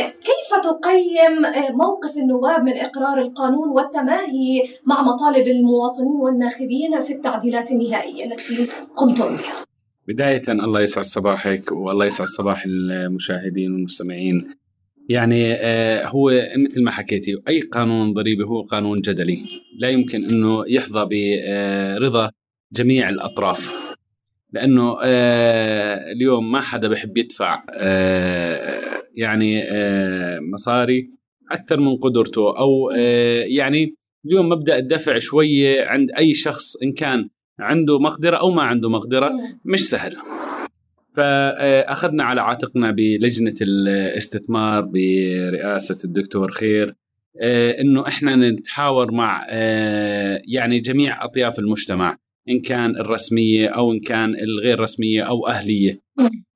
كيف 0.01 0.61
تقيم 0.63 1.43
موقف 1.77 2.17
النواب 2.17 2.63
من 2.63 2.77
إقرار 2.77 3.19
القانون 3.19 3.69
والتماهي 3.69 4.63
مع 4.87 5.03
مطالب 5.03 5.47
المواطنين 5.47 6.21
والناخبين 6.21 7.01
في 7.01 7.13
التعديلات 7.13 7.71
النهائية 7.71 8.25
التي 8.25 8.67
قمتم 8.97 9.37
بها؟ 9.37 9.65
بداية 10.09 10.43
الله 10.49 10.81
يسعد 10.81 11.05
صباحك 11.05 11.73
والله 11.73 12.07
يسعد 12.07 12.27
صباح 12.27 12.65
المشاهدين 12.67 13.73
والمستمعين 13.73 14.62
يعني 15.09 15.53
آه، 15.53 16.07
هو 16.07 16.51
مثل 16.57 16.85
ما 16.85 16.91
حكيتي 16.91 17.37
أي 17.49 17.61
قانون 17.61 18.13
ضريبي 18.13 18.45
هو 18.45 18.63
قانون 18.63 19.01
جدلي. 19.01 19.39
لا 19.79 19.89
يمكن 19.89 20.25
أنه 20.31 20.65
يحظى 20.69 21.09
برضا 22.13 22.31
جميع 22.73 23.09
الأطراف. 23.09 23.93
لأنه 24.53 24.97
آه، 25.03 26.13
اليوم 26.13 26.53
ما 26.53 26.61
حدا 26.61 26.89
بحب 26.89 27.19
يدفع 27.19 27.65
آه، 27.71 29.03
يعني 29.15 29.63
مصاري 30.53 31.11
أكثر 31.51 31.81
من 31.81 31.97
قدرته 31.97 32.55
آه، 32.97 33.45
يعني 33.45 33.97
اليوم 34.27 34.49
مبدأ 34.49 34.79
الدفع 34.79 35.19
شوية 35.19 35.85
عند 35.85 36.11
أي 36.19 36.35
شخص 36.35 36.77
إن 36.83 36.93
كان 36.93 37.29
عنده 37.59 37.99
مقدرة 37.99 38.37
أو 38.37 38.51
ما 38.51 38.63
عنده 38.63 38.89
مقدرة 38.89 39.33
مش 39.65 39.89
سهل. 39.89 40.17
فأخذنا 41.15 42.25
على 42.25 42.41
عاتقنا 42.41 42.91
بلجنة 42.91 43.55
الاستثمار 43.63 44.81
برئاسة 44.81 45.99
الدكتور 46.05 46.51
خير 46.51 46.95
آه، 47.41 47.81
إنه 47.81 48.09
إحنا 48.09 48.37
نتحاور 48.37 49.13
مع 49.13 49.47
آه، 49.49 50.43
يعني 50.45 50.81
جميع 50.81 51.25
أطياف 51.25 51.59
المجتمع 51.59 52.19
إن 52.49 52.61
كان 52.61 52.97
الرسمية 52.97 53.69
أو 53.69 53.93
إن 53.93 54.01
كان 54.01 54.35
الغير 54.35 54.81
رسمية 54.81 55.23
أو 55.23 55.47
أهلية. 55.47 56.03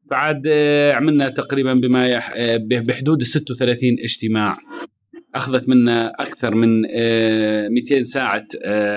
بعد 0.04 0.42
آه، 0.46 0.92
عملنا 0.92 1.28
تقريبا 1.28 1.74
بما 1.74 2.20
بحدود 2.58 3.20
ال 3.20 3.26
36 3.26 3.96
اجتماع. 4.00 4.58
أخذت 5.34 5.68
منا 5.68 6.08
أكثر 6.08 6.54
من 6.54 6.82
آه، 6.90 7.68
200 7.68 8.04
ساعة 8.04 8.46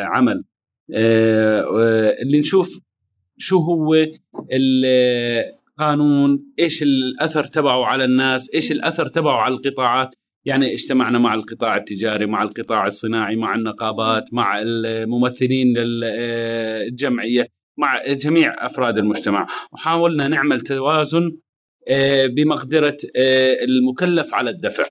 عمل. 0.03 0.43
اللي 2.21 2.39
نشوف 2.39 2.79
شو 3.41 3.57
هو 3.57 4.05
القانون 4.51 6.53
إيش 6.59 6.83
الأثر 6.83 7.47
تبعه 7.47 7.85
على 7.85 8.05
الناس؟ 8.05 8.53
إيش 8.53 8.71
الأثر 8.71 9.07
تبعه 9.07 9.37
على 9.37 9.53
القطاعات؟ 9.53 10.09
يعني 10.45 10.73
اجتمعنا 10.73 11.19
مع 11.19 11.33
القطاع 11.33 11.77
التجاري 11.77 12.25
مع 12.25 12.43
القطاع 12.43 12.87
الصناعي 12.87 13.35
مع 13.35 13.55
النقابات 13.55 14.33
مع 14.33 14.61
الممثلين 14.61 15.77
للجمعية 15.77 17.47
مع 17.77 18.07
جميع 18.07 18.65
أفراد 18.65 18.97
المجتمع. 18.97 19.47
وحاولنا 19.71 20.27
نعمل 20.27 20.61
توازن 20.61 21.37
آه، 21.87 22.27
بمقدرة 22.27 22.97
آه، 23.15 23.63
المكلف 23.63 24.33
على 24.33 24.49
الدفع. 24.49 24.83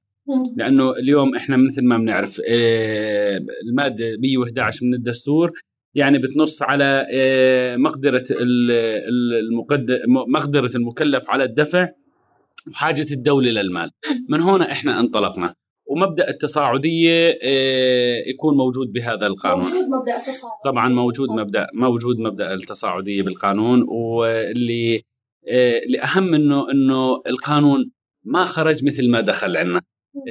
لأنه 0.56 0.90
اليوم 0.90 1.36
إحنا 1.36 1.56
مثل 1.56 1.84
ما 1.84 1.98
بنعرف 1.98 2.40
آه، 2.48 3.40
المادة 3.68 4.16
111 4.18 4.86
من 4.86 4.94
الدستور. 4.94 5.52
يعني 5.98 6.18
بتنص 6.18 6.62
على 6.62 7.06
آه، 7.12 7.76
مقدرة 7.76 8.24
مقدرة 10.28 10.70
المكلف 10.76 11.30
على 11.30 11.44
الدفع 11.44 11.88
وحاجة 12.70 13.06
الدولة 13.12 13.50
للمال. 13.50 13.90
من 14.28 14.40
هنا 14.40 14.72
إحنا 14.72 15.00
انطلقنا. 15.00 15.54
ومبدأ 15.86 16.30
التصاعدية 16.30 17.38
آه، 17.42 18.22
يكون 18.26 18.56
موجود 18.56 18.92
بهذا 18.92 19.26
القانون. 19.26 19.64
موجود 19.64 19.88
مبدأ 19.88 20.16
التصاعد 20.16 20.52
طبعا 20.64 20.88
موجود 20.88 21.30
مبدأ 21.30 21.66
موجود 21.74 22.18
مبدأ 22.18 22.54
التصاعدية 22.54 23.22
بالقانون. 23.22 23.82
واللي 23.88 25.02
آه، 25.48 25.78
الاهم 25.78 26.34
إنه 26.34 26.70
إنه 26.70 27.22
القانون 27.26 27.90
ما 28.24 28.44
خرج 28.44 28.84
مثل 28.84 29.10
ما 29.10 29.20
دخل 29.20 29.56
عندنا 29.56 29.80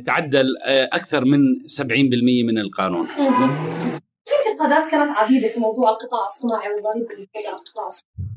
تعدل 0.06 0.58
آه، 0.66 0.90
أكثر 0.94 1.26
من 1.26 1.40
70% 1.68 2.44
من 2.44 2.58
القانون. 2.60 3.08
في 4.28 4.50
انتقادات 4.52 4.92
كانت 4.92 5.18
عديدة 5.18 5.48
في 5.48 5.60
موضوع 5.60 5.90
القطاع 5.90 6.26
الصناعي 6.26 6.74
والضريبة 6.74 7.14
اللي 7.14 7.48
على 7.48 7.58
القطاع 7.58 7.88
الصناعي. 7.88 8.28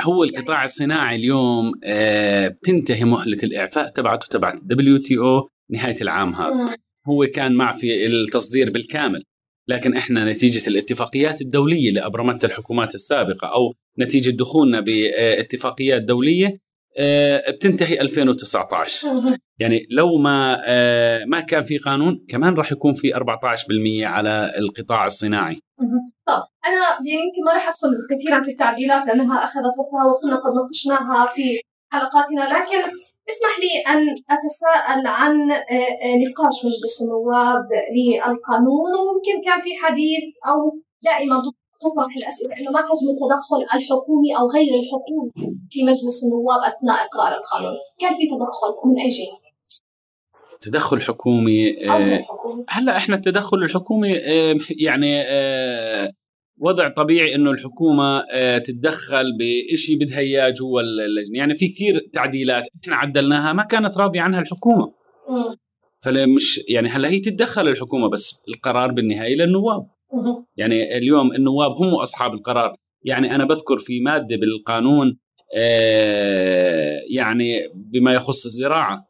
هو 0.00 0.24
القطاع 0.24 0.64
الصناعي 0.64 1.16
اليوم 1.16 1.72
آه، 1.84 2.48
بتنتهي 2.48 3.04
مهلة 3.04 3.38
الإعفاء 3.42 3.88
تبعته 3.90 4.26
تبعت 4.26 4.58
دبليو 4.62 4.98
تي 4.98 5.18
أو 5.18 5.48
نهاية 5.70 5.96
العام 6.02 6.34
هذا. 6.34 6.76
هو 7.08 7.26
كان 7.26 7.54
مع 7.54 7.78
في 7.78 8.06
التصدير 8.06 8.70
بالكامل. 8.70 9.22
لكن 9.68 9.96
إحنا 9.96 10.32
نتيجة 10.32 10.68
الاتفاقيات 10.68 11.40
الدولية 11.40 11.88
اللي 11.88 12.06
أبرمتها 12.06 12.48
الحكومات 12.48 12.94
السابقة 12.94 13.48
أو 13.48 13.74
نتيجة 13.98 14.30
دخولنا 14.30 14.80
باتفاقيات 14.80 16.02
دولية 16.02 16.58
بتنتهي 17.48 18.00
2019 18.00 19.08
يعني 19.62 19.86
لو 19.90 20.18
ما 20.18 20.62
آه، 20.64 21.24
ما 21.24 21.40
كان 21.40 21.64
في 21.64 21.78
قانون 21.78 22.26
كمان 22.28 22.54
راح 22.54 22.72
يكون 22.72 22.94
في 22.94 23.14
14% 23.14 24.06
على 24.06 24.52
القطاع 24.58 25.06
الصناعي. 25.06 25.60
طب 26.26 26.42
أنا 26.66 26.76
يعني 27.06 27.22
يمكن 27.24 27.44
ما 27.46 27.52
راح 27.52 27.68
أدخل 27.68 27.90
كثيرا 28.10 28.42
في 28.42 28.50
التعديلات 28.50 29.06
لأنها 29.06 29.44
أخذت 29.44 29.74
وقتها 29.78 30.04
وكنا 30.10 30.36
قد 30.36 30.52
ناقشناها 30.54 31.26
في 31.26 31.60
حلقاتنا 31.92 32.40
لكن 32.40 32.80
اسمح 33.30 33.54
لي 33.62 33.92
أن 33.92 34.02
أتساءل 34.30 35.06
عن 35.06 35.52
آه، 35.52 35.56
آه، 36.04 36.16
نقاش 36.16 36.64
مجلس 36.64 37.02
النواب 37.02 37.68
للقانون 37.96 38.90
ويمكن 38.94 39.40
كان 39.44 39.60
في 39.60 39.70
حديث 39.82 40.24
أو 40.48 40.78
دائما 41.04 41.42
تطرح 41.84 42.16
الأسئلة 42.16 42.52
أنه 42.58 42.70
ما 42.70 42.78
حجم 42.78 43.06
التدخل 43.14 43.60
الحكومي 43.76 44.30
أو 44.38 44.44
غير 44.56 44.72
الحكومي 44.80 45.30
في 45.70 45.82
مجلس 45.82 46.24
النواب 46.24 46.60
أثناء 46.70 47.06
إقرار 47.06 47.32
القانون. 47.40 47.76
كان 47.98 48.12
في 48.18 48.26
تدخل 48.26 48.70
من 48.84 49.00
أي 49.00 49.08
جهة 49.08 49.42
تدخل 50.62 51.02
حكومي 51.02 51.90
آه، 51.90 52.24
هلأ 52.68 52.96
إحنا 52.96 53.16
التدخل 53.16 53.58
الحكومي 53.58 54.18
آه، 54.18 54.56
يعني 54.70 55.22
آه، 55.22 56.12
وضع 56.58 56.88
طبيعي 56.88 57.34
إنه 57.34 57.50
الحكومة 57.50 58.24
آه، 58.32 58.58
تتدخل 58.58 59.38
بشيء 59.38 59.98
بدها 59.98 60.18
إياه 60.18 60.50
جوا 60.50 60.80
اللجنة، 60.80 61.38
يعني 61.38 61.58
في 61.58 61.68
كثير 61.68 62.10
تعديلات 62.14 62.64
إحنا 62.82 62.96
عدلناها 62.96 63.52
ما 63.52 63.62
كانت 63.62 63.96
راضية 63.96 64.20
عنها 64.20 64.40
الحكومة،. 64.40 64.92
فمش 66.00 66.60
يعني 66.68 66.88
هلأ 66.88 67.08
هي 67.08 67.20
تتدخل 67.20 67.68
الحكومة 67.68 68.08
بس 68.08 68.42
القرار 68.48 68.92
بالنهاية 68.92 69.36
للنواب،. 69.36 69.86
يعني 70.56 70.96
اليوم 70.96 71.32
النواب 71.32 71.70
هم 71.70 71.94
أصحاب 71.94 72.34
القرار، 72.34 72.76
يعني 73.04 73.34
أنا 73.34 73.44
بذكر 73.44 73.78
في 73.78 74.00
مادة 74.00 74.36
بالقانون 74.36 75.18
آه، 75.56 77.00
يعني 77.10 77.68
بما 77.74 78.14
يخص 78.14 78.46
الزراعة. 78.46 79.06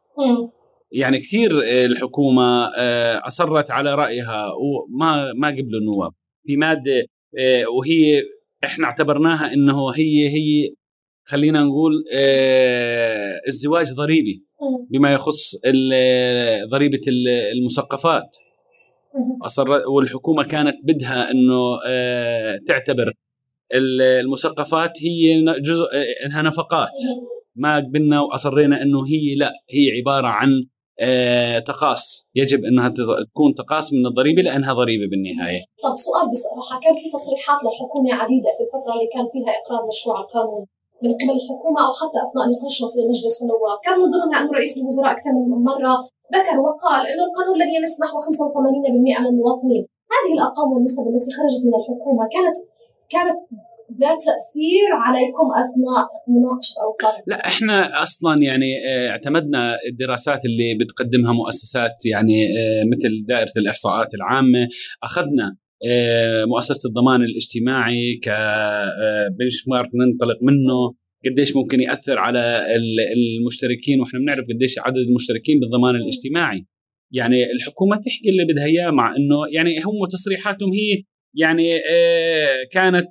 يعني 0.91 1.19
كثير 1.19 1.51
الحكومة 1.85 2.65
آه، 2.77 3.21
أصرت 3.27 3.71
على 3.71 3.95
رأيها 3.95 4.45
وما 4.53 5.33
ما 5.33 5.47
قبلوا 5.47 5.79
النواب 5.79 6.11
في 6.47 6.57
مادة 6.57 7.05
آه، 7.39 7.65
وهي 7.69 8.23
إحنا 8.63 8.85
اعتبرناها 8.87 9.53
إنه 9.53 9.89
هي 9.89 10.27
هي 10.29 10.73
خلينا 11.25 11.61
نقول 11.61 12.03
ازدواج 13.47 13.93
ضريبي. 13.93 14.43
بما 14.89 15.13
يخص 15.13 15.55
ال- 15.65 16.69
ضريبة 16.69 17.01
ال- 17.07 17.27
المثقفات. 17.27 18.37
أصر 19.45 19.69
والحكومة 19.95 20.43
كانت 20.43 20.75
بدها 20.83 21.31
إنه 21.31 21.79
آه، 21.87 22.59
تعتبر 22.67 23.13
ال- 23.73 24.01
المثقفات 24.01 24.91
هي 25.01 25.43
جزء 25.61 25.85
إنها 26.25 26.41
نفقات. 26.41 26.89
ما 27.55 27.75
قبلنا 27.75 28.21
وأصرينا 28.21 28.81
إنه 28.81 29.05
هي 29.07 29.35
لا 29.35 29.51
هي 29.69 29.91
عبارة 29.97 30.27
عن 30.27 30.49
آه، 30.99 31.59
تقاص 31.59 32.27
يجب 32.35 32.65
إنها 32.65 32.89
تكون 32.89 33.55
تقاص 33.55 33.93
من 33.93 34.05
الضريبة 34.05 34.41
لأنها 34.41 34.73
ضريبة 34.73 35.05
بالنهاية. 35.11 35.59
طب 35.83 35.95
سؤال 36.05 36.25
بصراحة 36.33 36.79
كان 36.83 36.95
في 37.01 37.07
تصريحات 37.17 37.59
للحكومة 37.65 38.09
عديدة 38.23 38.49
في 38.57 38.61
الفترة 38.65 38.91
اللي 38.95 39.09
كان 39.15 39.25
فيها 39.33 39.51
إقرار 39.59 39.81
مشروع 39.91 40.19
القانون 40.21 40.65
من 41.03 41.09
قبل 41.19 41.33
الحكومة 41.39 41.79
أو 41.85 41.91
حتى 41.99 42.17
أثناء 42.25 42.45
نقاشهم 42.53 42.87
في 42.93 42.99
مجلس 43.11 43.35
النواب؟ 43.43 43.77
كان 43.85 43.95
من 44.01 44.07
ضمنها 44.15 44.39
أن 44.41 44.47
رئيس 44.57 44.73
الوزراء 44.77 45.11
أكثر 45.15 45.31
من 45.49 45.63
مرة. 45.71 45.93
ذكر 46.35 46.55
وقال 46.65 47.01
أن 47.11 47.19
القانون 47.27 47.55
الذي 47.57 47.75
يمس 47.77 47.93
نحو 48.03 48.15
85% 48.17 48.91
من 48.95 49.27
المواطنين 49.31 49.83
هذه 50.15 50.31
الأرقام 50.37 50.67
والنسب 50.73 51.03
التي 51.11 51.29
خرجت 51.37 51.61
من 51.65 51.73
الحكومة 51.79 52.23
كانت 52.35 52.57
كانت 53.13 53.37
ذات 54.01 54.17
تأثير 54.29 54.89
عليكم 55.05 55.47
أثناء 55.63 56.07
مناقشة 56.27 56.73
أو 56.81 56.91
إقرار 56.91 57.23
لا 57.27 57.47
إحنا 57.47 58.03
أصلا 58.03 58.41
يعني 58.41 58.71
آه، 58.89 59.09
اعتمدنا 59.09 59.77
الدراسات 59.91 60.45
اللي 60.45 60.77
بتقدمها 60.79 61.33
مؤسسات 61.33 62.05
يعني 62.05 62.45
آه، 62.45 62.83
مثل 62.83 63.25
دائرة 63.27 63.51
الإحصاءات 63.57 64.13
العامة. 64.13 64.67
أخذنا 65.03 65.55
آه، 65.87 66.45
مؤسسة 66.45 66.87
الضمان 66.89 67.21
الاجتماعي 67.21 68.19
كبنش 68.23 69.67
مارك 69.67 69.89
ننطلق 69.95 70.37
منه. 70.41 71.02
قديش 71.25 71.55
ممكن 71.55 71.79
يأثر 71.81 72.17
على 72.17 72.39
ال- 72.75 72.99
المشتركين 73.39 74.01
وإحنا 74.01 74.19
بنعرف 74.19 74.45
قديش 74.55 74.79
عدد 74.79 74.97
المشتركين 74.97 75.59
بالضمان 75.59 75.95
الاجتماعي. 75.95 76.65
يعني 77.11 77.51
الحكومة 77.51 77.95
تحكي 77.95 78.29
اللي 78.29 78.53
بدها 78.53 78.65
إياه 78.65 78.91
مع 78.91 79.15
إنه 79.15 79.35
يعني 79.51 79.79
هم 79.79 80.07
تصريحاتهم 80.11 80.73
هي 80.73 81.03
يعني 81.35 81.69
آه، 81.75 82.55
كانت 82.71 83.07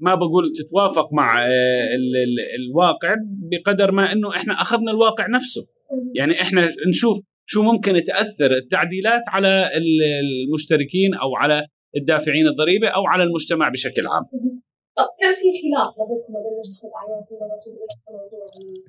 ما 0.00 0.14
بقول 0.14 0.52
تتوافق 0.52 1.12
مع 1.12 1.42
آه، 1.46 1.48
ال- 1.94 2.16
ال- 2.16 2.60
الواقع 2.70 3.14
بقدر 3.52 3.92
ما 3.92 4.12
إنه 4.12 4.30
إحنا 4.30 4.52
أخذنا 4.54 4.90
الواقع 4.90 5.26
نفسه. 5.26 5.66
يعني 6.14 6.32
إحنا 6.40 6.68
نشوف 6.88 7.16
شو 7.46 7.62
ممكن 7.62 8.04
تأثر 8.04 8.56
التعديلات 8.56 9.22
على 9.28 9.70
ال- 9.76 10.02
المشتركين 10.02 11.14
أو 11.14 11.36
على 11.36 11.62
الدافعين 11.96 12.46
الضريبة 12.46 12.88
أو 12.88 13.06
على 13.06 13.22
المجتمع 13.22 13.68
بشكل 13.68 14.06
عام. 14.06 14.22
طب 14.96 15.06
كان 15.20 15.32
في 15.32 15.48
خلاف 15.62 15.98
ما 15.98 16.04
بينكم 16.04 16.34
وبين 16.34 16.52
مجلس 16.58 16.84
يتعلق 16.84 17.28
بموضوع 17.30 17.86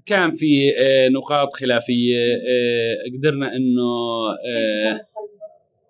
كان 0.05 0.36
في 0.36 0.71
آه، 0.77 1.10
نقاط 1.10 1.55
خلافية 1.55 2.17
آه، 2.36 3.17
قدرنا 3.17 3.55
إنه 3.55 3.89
آه، 4.29 5.08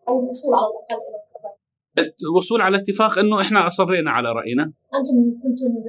أو 0.07 0.19
الوصول 0.23 0.53
على 0.55 0.65
الأقل 0.65 1.03
إلى 1.09 1.17
اتفاق. 1.23 1.57
الوصول 2.29 2.61
على 2.61 2.77
اتفاق 2.77 3.19
إنه 3.19 3.41
إحنا 3.41 3.67
أصرينا 3.67 4.11
على 4.11 4.31
رأينا. 4.31 4.63
أنتم 4.63 5.39
كنتم 5.43 5.83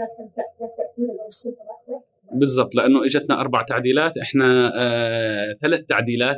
السلطة 1.26 1.62
أكثر 1.62 2.00
بالضبط 2.33 2.74
لأنه 2.74 3.05
إجتنا 3.05 3.40
أربع 3.40 3.62
تعديلات 3.62 4.18
إحنا 4.18 4.72
آه، 4.76 5.57
ثلاث 5.62 5.81
تعديلات 5.81 6.37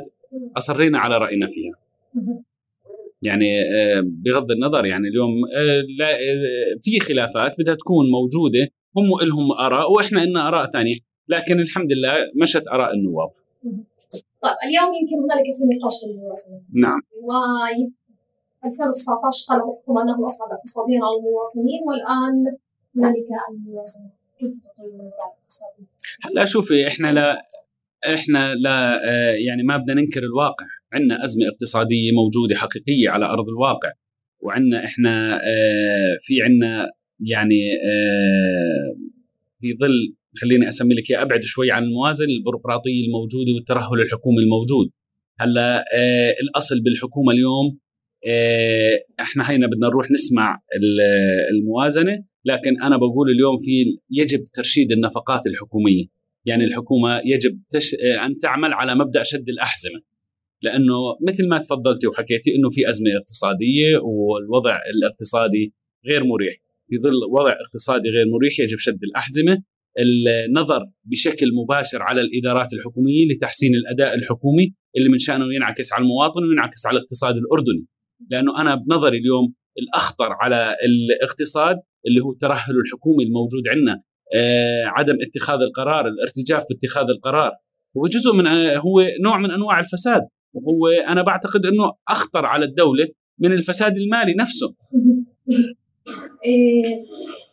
أصرينا 0.57 0.99
على 0.99 1.17
رأينا 1.17 1.47
فيها. 1.47 1.73
يعني 3.21 3.61
آه، 3.61 4.01
بغض 4.05 4.51
النظر 4.51 4.85
يعني 4.85 5.07
اليوم 5.07 5.29
آه، 5.55 5.81
لا 5.99 6.11
آه، 6.11 6.79
في 6.83 6.99
خلافات 6.99 7.55
بدها 7.59 7.75
تكون 7.75 8.05
موجودة 8.11 8.67
هم 8.97 9.27
لهم 9.27 9.51
آراء 9.51 9.91
وإحنا 9.91 10.19
لنا 10.19 10.47
آراء 10.47 10.71
ثانية 10.71 10.93
لكن 11.27 11.59
الحمد 11.59 11.91
لله 11.91 12.13
مشت 12.41 12.67
آراء 12.67 12.93
النواب. 12.93 13.29
طيب 14.41 14.55
اليوم 14.65 14.93
يمكن 14.99 15.15
هنالك 15.23 15.47
في 15.57 15.63
نقاش 15.75 15.93
في 15.99 16.05
الموازنة 16.11 16.61
نعم 16.73 17.01
و 17.21 17.31
2019 18.65 19.45
قالت 19.49 19.65
الحكومة 19.67 20.01
أنه 20.01 20.25
أصعب 20.25 20.49
اقتصاديا 20.51 20.99
على 21.05 21.15
المواطنين 21.19 21.81
والآن 21.87 22.57
هنالك 22.95 23.29
الموازنة 23.51 24.09
كيف 24.39 24.53
تقيم؟ 24.63 25.11
هلأ 26.23 26.45
شوفي 26.45 26.87
إحنا 26.87 27.11
لا 27.11 27.49
إحنا 28.13 28.55
لا 28.55 29.01
يعني 29.47 29.63
ما 29.63 29.77
بدنا 29.77 30.01
ننكر 30.01 30.23
الواقع. 30.23 30.65
عندنا 30.93 31.25
أزمة 31.25 31.45
اقتصادية 31.47 32.11
موجودة 32.11 32.55
حقيقية 32.55 33.09
على 33.09 33.25
أرض 33.25 33.49
الواقع 33.49 33.91
وعندنا 34.43 34.85
إحنا 34.85 35.35
آه، 35.35 36.17
في 36.21 36.41
عندنا 36.41 36.87
يعني 37.19 37.73
آه، 37.73 38.95
في 39.59 39.77
ظل 39.81 40.15
خليني 40.41 40.69
أسمي 40.69 40.95
لك 40.95 41.11
إياه 41.11 41.21
أبعد 41.21 41.43
شوي 41.43 41.71
عن 41.71 41.83
الموازنه 41.83 42.27
البيروقراطية 42.29 43.05
الموجودة 43.05 43.51
والترهل 43.55 44.01
الحكومي 44.01 44.37
الموجود. 44.43 44.89
هلأ 45.39 45.85
آه، 45.95 46.35
الأصل 46.43 46.81
بالحكومة 46.81 47.31
اليوم 47.33 47.79
إحنا 49.19 49.49
هينا 49.51 49.67
بدنا 49.67 49.87
نروح 49.87 50.11
نسمع 50.11 50.61
ال- 50.75 51.57
الموازنة 51.57 52.23
لكن 52.45 52.81
أنا 52.81 52.97
بقول 52.97 53.29
اليوم 53.29 53.59
في 53.61 53.85
يجب 54.11 54.47
ترشيد 54.53 54.91
النفقات 54.91 55.47
الحكومية. 55.47 56.05
يعني 56.45 56.63
الحكومة 56.65 57.21
يجب 57.25 57.59
تش... 57.69 57.95
أن 58.25 58.39
تعمل 58.39 58.73
على 58.73 58.95
مبدأ 58.95 59.23
شد 59.23 59.49
الأحزمة. 59.49 60.01
لأنه 60.61 60.95
مثل 61.27 61.47
ما 61.47 61.57
تفضلتي 61.57 62.07
وحكيتي 62.07 62.55
إنه 62.55 62.69
في 62.69 62.89
أزمة 62.89 63.09
اقتصادية 63.21 63.97
والوضع 63.97 64.79
الاقتصادي 64.95 65.73
غير 66.09 66.23
مريح. 66.23 66.55
في 66.89 66.97
ظل 66.97 67.23
وضع 67.31 67.51
اقتصادي 67.51 68.09
غير 68.09 68.25
مريح 68.27 68.59
يجب 68.59 68.77
شد 68.77 68.99
الأحزمة. 69.03 69.63
النظر 69.99 70.85
بشكل 71.03 71.47
مباشر 71.63 72.01
على 72.01 72.21
الإدارات 72.21 72.73
الحكومية 72.73 73.27
لتحسين 73.27 73.75
الأداء 73.75 74.15
الحكومي 74.15 74.73
اللي 74.97 75.09
من 75.09 75.19
شأنه 75.19 75.55
ينعكس 75.55 75.93
على 75.93 76.01
المواطن 76.01 76.43
وينعكس 76.43 76.85
على 76.85 76.97
الاقتصاد 76.97 77.35
الأردني. 77.35 77.85
لأنه 78.29 78.61
أنا 78.61 78.75
بنظري 78.75 79.17
اليوم 79.17 79.53
الأخطر 79.79 80.29
على 80.41 80.75
الاقتصاد 80.85 81.77
اللي 82.07 82.21
هو 82.21 82.31
الترهل 82.31 82.75
الحكومي 82.85 83.23
الموجود 83.23 83.67
عندنا 83.67 84.01
آه، 84.35 84.83
عدم 84.85 85.17
اتخاذ 85.21 85.61
القرار 85.61 86.07
الارتجاف 86.07 86.63
في 86.67 86.73
اتخاذ 86.73 87.05
القرار. 87.09 87.51
هو 87.97 88.01
جزء 88.07 88.33
من 88.33 88.47
آه، 88.47 88.77
هو 88.77 89.07
نوع 89.23 89.37
من 89.37 89.51
أنواع 89.51 89.79
الفساد. 89.79 90.21
وهو 90.53 90.87
أنا 90.87 91.21
بعتقد 91.21 91.65
إنه 91.65 91.91
أخطر 92.09 92.45
على 92.45 92.65
الدولة 92.65 93.07
من 93.39 93.53
الفساد 93.53 93.97
المالي 93.97 94.33
نفسه 94.33 94.73
إيه، 96.45 97.05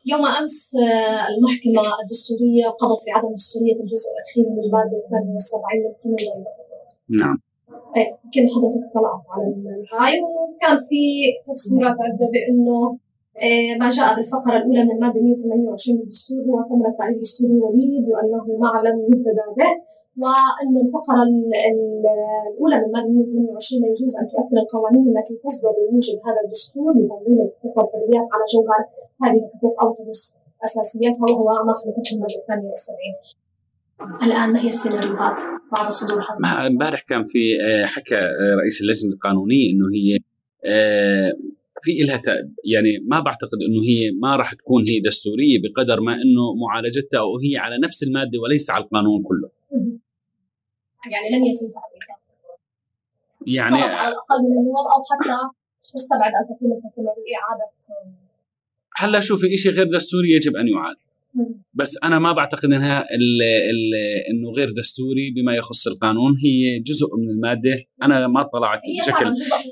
يوم 0.07 0.27
أمس 0.41 0.77
آه، 0.77 1.27
المحكمة 1.33 1.83
الدستورية 2.03 2.67
قضت 2.81 3.01
بعدم 3.07 3.35
دستورية 3.35 3.77
الجزء 3.81 4.09
الأخير 4.15 4.45
من 4.53 4.65
الماده 4.65 4.97
الثانية 5.03 5.33
والسبعين 5.33 5.83
من 5.85 5.95
قانون 6.03 6.17
ضريبه. 6.17 7.25
نعم 7.25 7.39
طيب 7.95 8.07
يمكن 8.25 8.43
حضرتك 8.55 8.83
اطلعت 8.89 9.27
على 9.33 9.45
هاي 10.01 10.21
وكان 10.23 10.77
في 10.89 11.03
تفسيرات 11.49 11.97
عده 12.07 12.27
بأنه 12.33 12.99
ما 13.81 13.89
جاء 13.97 14.09
بالفقرة 14.17 14.57
الأولى 14.57 14.83
من 14.85 14.91
المادة 14.97 15.21
128 15.21 15.97
من 15.97 16.03
الدستور 16.03 16.39
هو 16.51 16.63
ثمرة 16.71 16.91
تعديل 16.99 17.21
دستوري 17.21 17.57
وليد 17.65 18.05
وأنه 18.13 18.45
معلم 18.65 18.97
يبتدى 19.13 19.45
به 19.59 19.71
وأن 20.23 20.73
الفقرة 20.85 21.23
ال- 21.29 21.53
ال- 21.71 22.07
الأولى 22.53 22.77
من 22.77 22.85
المادة 22.87 23.09
128 23.09 23.83
لا 23.83 23.89
يجوز 23.93 24.13
أن 24.21 24.25
تؤثر 24.33 24.57
القوانين 24.65 25.05
التي 25.13 25.35
تصدر 25.45 25.71
بموجب 25.79 26.17
هذا 26.29 26.41
الدستور 26.45 26.91
لتنظيم 26.99 27.39
الحقوق 27.47 27.77
والحريات 27.79 28.27
على 28.35 28.45
جوهر 28.55 28.81
هذه 29.25 29.39
الحقوق 29.47 29.75
أو 29.83 29.89
تمس 29.99 30.23
أساسياتها 30.67 31.25
وهو 31.31 31.65
ما 31.67 31.73
خلفته 31.79 32.09
المادة 32.17 32.37
الثانية 32.43 32.69
والسبعين. 32.73 33.15
الآن 34.27 34.53
ما 34.53 34.61
هي 34.65 34.69
السيناريوهات 34.69 35.41
بعد 35.73 35.91
صدور 35.91 36.21
هذا 36.21 36.39
امبارح 36.67 37.01
كان 37.03 37.27
في 37.33 37.43
آه، 37.67 37.87
حكى 37.87 38.15
آه، 38.17 38.55
رئيس 38.63 38.81
اللجنة 38.83 39.13
القانونية 39.13 39.67
إنه 39.73 39.87
هي 39.95 40.19
آه، 40.65 41.33
في 41.83 42.03
إلها 42.03 42.17
ت- 42.17 42.51
يعني 42.65 42.99
ما 43.07 43.21
بعتقد 43.21 43.59
إنه 43.69 43.83
هي 43.85 44.11
ما 44.23 44.37
راح 44.37 44.55
تكون 44.55 44.85
هي 44.89 45.01
دستورية 45.01 45.59
بقدر 45.63 46.01
ما 46.01 46.15
إنه 46.15 46.55
معالجتها 46.67 47.19
أو 47.21 47.39
هي 47.39 47.57
على 47.57 47.79
نفس 47.85 48.03
المادة 48.03 48.39
وليس 48.45 48.71
على 48.71 48.85
القانون 48.85 49.23
كله. 49.23 49.51
يعني 51.13 51.29
لن 51.37 51.45
يتم 51.45 51.67
تعديلها. 51.77 52.19
يعني 53.47 53.83
على 53.83 54.09
الأقل 54.09 54.43
من 54.43 54.59
النواب 54.59 54.87
أو 54.95 55.03
حتى 55.11 55.49
تستبعد 55.83 56.33
أن 56.41 56.57
تكون 56.57 56.73
الحكومة 56.73 57.07
بإعادة 57.09 57.71
هلأ 58.97 59.21
شوفي 59.21 59.57
شيء 59.57 59.73
غير 59.73 59.87
دستوري 59.93 60.31
يجب 60.31 60.57
أن 60.57 60.69
يعاد. 60.69 60.97
بس 61.75 61.99
أنا 62.05 62.19
ما 62.19 62.33
بعتقد 62.33 62.65
إنها 62.65 63.01
ال 63.01 63.43
ال 63.43 63.95
إنه 64.31 64.51
غير 64.57 64.69
دستوري 64.79 65.31
بما 65.37 65.55
يخص 65.55 65.87
القانون. 65.87 66.33
هي 66.45 66.79
جزء 66.79 67.07
من 67.21 67.31
المادة. 67.31 67.85
أنا 68.03 68.27
ما 68.27 68.41
اطلعت 68.41 68.81
بشكل 69.01 69.27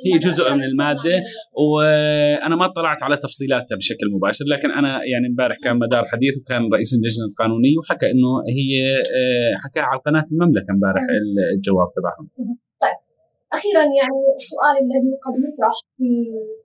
هي. 0.07 0.19
جزء 0.19 0.55
من 0.55 0.65
المادة. 0.65 1.23
وأنا 1.69 2.57
ما 2.57 2.65
اطلعت 2.65 3.03
على 3.03 3.17
تفصيلاتها 3.17 3.77
بشكل 3.77 4.07
مباشر. 4.15 4.45
لكن 4.45 4.71
أنا 4.71 5.05
يعني 5.05 5.27
امبارح 5.27 5.57
كان 5.63 5.79
مدار 5.79 6.05
حديث 6.05 6.39
وكان 6.39 6.73
رئيس 6.75 6.95
اللجنة 6.95 7.27
القانونية 7.27 7.79
وحكى 7.79 8.07
إنه 8.07 8.31
هي 8.59 8.97
آه، 8.97 9.55
حكى 9.65 9.81
على 9.81 10.01
قناة 10.07 10.27
المملكة 10.33 10.71
امبارح 10.71 11.03
الجواب 11.57 11.89
تبعهم. 11.97 12.29
طيب. 12.83 12.99
أخيرا 13.53 13.83
يعني 13.99 14.21
السؤال 14.39 14.77
الذي 14.85 15.13
قد 15.25 15.37
يطرح 15.47 15.77
في, 15.97 16.09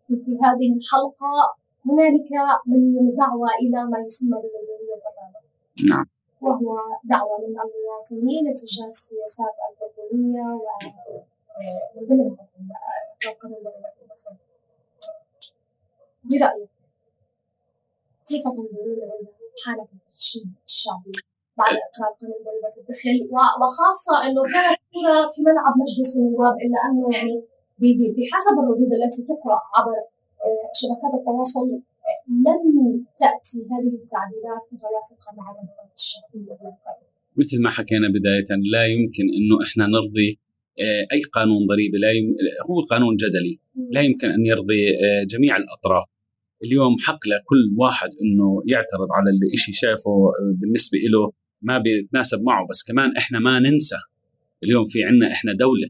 في, 0.05 0.13
في 0.23 0.31
هذه 0.45 0.67
الحلقة 0.77 1.60
هنالك 1.85 2.29
من 2.65 3.15
دعوة 3.15 3.47
إلى 3.61 3.85
ما 3.91 3.99
يسمى 4.05 4.37
الرابعة 4.37 5.41
نعم. 5.89 6.05
وهو 6.41 6.77
دعوة 7.03 7.37
من 7.39 7.45
المواطنين 7.65 8.55
تجاه 8.55 8.89
السياسات 8.89 9.55
الحكومية 9.71 10.41
ومن 11.95 12.07
قانون 13.41 13.61
ضريبة 13.65 13.91
الدخل 14.01 14.35
برأيك 16.23 16.69
كيف 18.27 18.43
تنظرون 18.43 18.93
إلى 19.03 19.27
حالة 19.65 19.85
التخشيب 19.93 20.47
الشعبي 20.67 21.11
بعد 21.57 21.73
إقرار 21.87 22.11
قانون 22.21 22.37
ضريبة 22.47 22.73
الدخل؟ 22.77 23.17
و- 23.33 23.55
وخاصة 23.63 24.13
أنه 24.25 24.41
كانت 24.53 24.77
الصورة 24.81 25.31
في 25.31 25.41
ملعب 25.41 25.73
مجلس 25.83 26.17
النواب 26.17 26.55
إلا 26.65 26.79
أنه 26.89 27.17
يعني 27.17 27.43
بحسب 28.17 28.53
الردود 28.63 28.91
التي 28.99 29.21
تقرأ 29.31 29.59
عبر 29.75 29.95
شبكات 30.79 31.13
التواصل 31.19 31.67
لم 32.27 33.05
تأتي 33.21 33.57
هذه 33.71 33.93
التعديلات 34.01 34.63
متوافقة 34.71 35.29
مع 35.37 35.51
رغبات 35.51 35.93
الشعبية 35.97 36.57
مثل 37.37 37.61
ما 37.61 37.69
حكينا 37.69 38.07
بداية 38.09 38.47
لا 38.71 38.85
يمكن 38.85 39.23
إنه 39.23 39.63
إحنا 39.63 39.87
نرضي 39.87 40.39
آه، 40.79 41.07
أي 41.11 41.21
قانون 41.33 41.67
ضريبي 41.67 41.97
لا 41.97 42.11
يم... 42.11 42.35
هو 42.69 42.81
قانون 42.81 43.15
جدلي. 43.15 43.59
لا 43.91 44.01
يمكن 44.01 44.31
أن 44.31 44.45
يرضي 44.45 44.89
آه، 44.89 45.23
جميع 45.29 45.57
الأطراف. 45.57 46.03
اليوم 46.63 46.97
حق 46.99 47.27
لكل 47.27 47.75
واحد 47.77 48.09
إنه 48.21 48.63
يعترض 48.65 49.07
على 49.11 49.29
اللي 49.29 49.57
شيء 49.57 49.73
شافه 49.73 50.11
آه، 50.11 50.55
بالنسبة 50.61 50.97
له 50.97 51.31
ما 51.61 51.77
بيتناسب 51.77 52.41
معه. 52.43 52.67
بس 52.69 52.83
كمان 52.83 53.17
إحنا 53.17 53.39
ما 53.39 53.59
ننسى. 53.59 53.95
اليوم 54.63 54.87
في 54.87 55.03
عنا 55.03 55.31
إحنا 55.31 55.53
دولة 55.53 55.89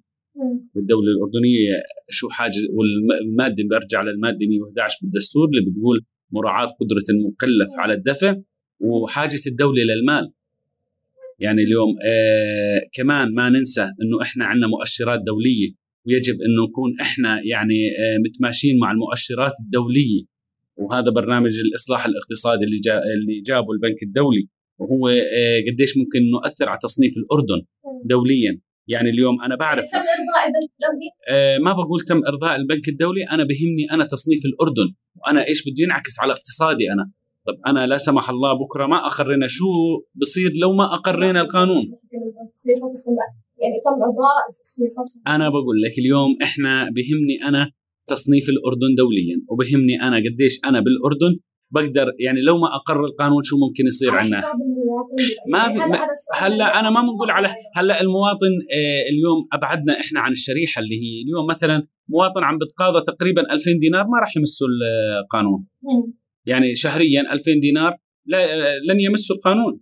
والدولة 0.76 1.08
الأردنية 1.12 1.74
شو 2.10 2.30
حاجة 2.30 2.52
والمادة 2.74 3.64
برجع 3.72 4.02
للمادة 4.02 4.38
111 4.48 4.98
بالدستور 5.02 5.48
اللي 5.50 5.72
بتقول 5.72 6.02
مراعاة 6.32 6.66
قدرة 6.66 7.04
المكلف 7.10 7.70
على 7.78 7.94
الدفع 7.94 8.36
وحاجه 8.80 9.40
الدولة 9.48 9.84
للمال. 9.84 10.32
يعني 11.40 11.62
اليوم 11.64 11.96
آه 12.06 12.82
كمان 12.94 13.34
ما 13.34 13.50
ننسى 13.50 13.82
إنه 13.82 14.22
إحنا 14.22 14.46
عندنا 14.46 14.68
مؤشرات 14.68 15.20
دولية 15.20 15.70
ويجب 16.08 16.34
إنه 16.34 16.64
نكون 16.70 16.96
إحنا 17.02 17.42
يعني 17.46 17.90
آه 18.00 18.18
متماشيين 18.18 18.80
مع 18.80 18.92
المؤشرات 18.92 19.54
الدولية. 19.66 20.22
وهذا 20.78 21.10
برنامج 21.10 21.60
الإصلاح 21.60 22.06
الاقتصادي 22.06 22.64
اللي 22.66 22.80
جا 22.80 22.98
اللي 23.04 23.42
جابه 23.42 23.72
البنك 23.74 24.04
الدولي 24.04 24.48
وهو 24.80 25.08
آه 25.08 25.62
قديش 25.72 25.98
ممكن 25.98 26.20
نؤثر 26.34 26.70
على 26.70 26.80
تصنيف 26.84 27.14
الأردن 27.18 27.66
دوليا. 28.06 28.60
يعني 28.92 29.10
اليوم 29.10 29.42
أنا 29.42 29.56
بعرف 29.56 29.84
تم 29.92 29.98
إرضاء 29.98 30.48
البنك 30.48 30.70
الدولي؟ 30.74 31.10
آه، 31.28 31.58
ما 31.58 31.72
بقول 31.74 32.02
تم 32.02 32.22
إرضاء 32.28 32.56
البنك 32.56 32.88
الدولي 32.88 33.24
أنا 33.24 33.44
بهمني 33.44 33.92
أنا 33.92 34.04
تصنيف 34.06 34.46
الأردن 34.46 34.94
وأنا 35.16 35.48
إيش 35.48 35.62
بده 35.62 35.84
ينعكس 35.84 36.20
على 36.20 36.34
اقتصادي 36.34 36.92
أنا. 36.94 37.12
طب 37.48 37.54
أنا 37.68 37.88
لا 37.88 37.98
سمح 37.98 38.30
الله 38.30 38.54
بكرة 38.54 38.86
ما 38.86 39.08
اقرنا 39.08 39.48
شو 39.48 39.66
بصير 40.16 40.52
لو 40.62 40.74
ما 40.74 40.94
اقرينا 40.94 41.42
القانون. 41.42 41.84
يعني 43.62 43.78
تم 43.86 43.96
السياسات؟ 44.50 45.06
أنا 45.28 45.50
بقول 45.50 45.82
لك 45.82 45.98
اليوم 45.98 46.38
إحنا 46.44 46.84
بهمني 46.84 47.48
أنا 47.50 47.72
تصنيف 48.08 48.50
الأردن 48.50 48.96
دوليا 48.98 49.38
وبهمني 49.50 50.02
أنا 50.02 50.18
قديش 50.18 50.60
أنا 50.66 50.80
بالأردن 50.80 51.40
بقدر 51.72 52.08
يعني 52.20 52.42
لو 52.42 52.58
ما 52.58 52.76
اقر 52.76 53.06
القانون 53.06 53.44
شو 53.44 53.58
ممكن 53.58 53.88
يصير 53.88 54.16
عندنا 54.16 54.42
ما 55.48 55.60
يعني 55.60 55.78
ما 55.78 56.08
هلا 56.34 56.80
أنا 56.80 56.90
ما 56.90 57.02
بنقول 57.02 57.32
على 57.32 57.56
هلا 57.76 58.02
المواطن 58.02 58.54
آه 58.74 59.02
اليوم 59.10 59.48
أبعدنا 59.54 60.00
إحنا 60.00 60.20
عن 60.20 60.32
الشريحة 60.32 60.82
اللي 60.82 60.96
هي 60.96 61.22
اليوم 61.22 61.46
مثلا 61.48 61.88
مواطن 62.10 62.44
عم 62.44 62.58
بتقاضى 62.58 63.04
تقريبا 63.08 63.54
2000 63.54 63.72
دينار 63.72 64.08
ما 64.08 64.20
راح 64.20 64.38
يمسوا 64.38 64.68
القانون. 65.22 65.68
يعني 66.46 66.76
شهريا 66.76 67.34
2000 67.34 67.52
دينار 67.62 67.98
لا 68.26 68.38
آه، 68.44 68.78
لن 68.90 69.00
يمسوا 69.00 69.36
القانون. 69.36 69.82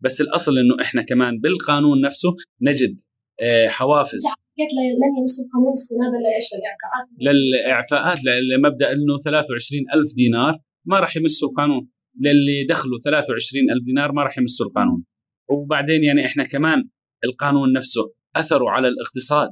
بس 0.00 0.20
الأصل 0.20 0.58
إنه 0.58 0.76
إحنا 0.80 1.02
كمان 1.02 1.40
بالقانون 1.40 2.00
نفسه 2.00 2.36
نجد 2.62 3.00
آه 3.40 3.68
حوافز. 3.68 4.22
حكيت 4.26 4.72
لن 4.72 5.18
يمسوا 5.18 5.44
القانون 5.44 5.72
هذا 6.02 6.18
لإيش؟ 6.22 6.48
للإعفاءات. 6.54 7.34
للإعفاءات 7.34 8.18
لمبدأ 8.24 8.92
إنه 8.92 9.18
23000 9.24 10.14
دينار 10.14 10.58
ما 10.84 11.00
راح 11.00 11.16
يمسوا 11.16 11.48
القانون. 11.48 11.88
للي 12.20 12.66
دخلوا 12.68 12.98
23000 13.04 13.84
دينار 13.84 14.12
ما 14.12 14.22
راح 14.22 14.38
يمسوا 14.38 14.66
القانون. 14.66 15.04
وبعدين 15.48 16.04
يعني 16.04 16.26
إحنا 16.26 16.44
كمان 16.44 16.88
القانون 17.24 17.72
نفسه 17.72 18.12
اثره 18.36 18.70
على 18.70 18.88
الاقتصاد. 18.88 19.50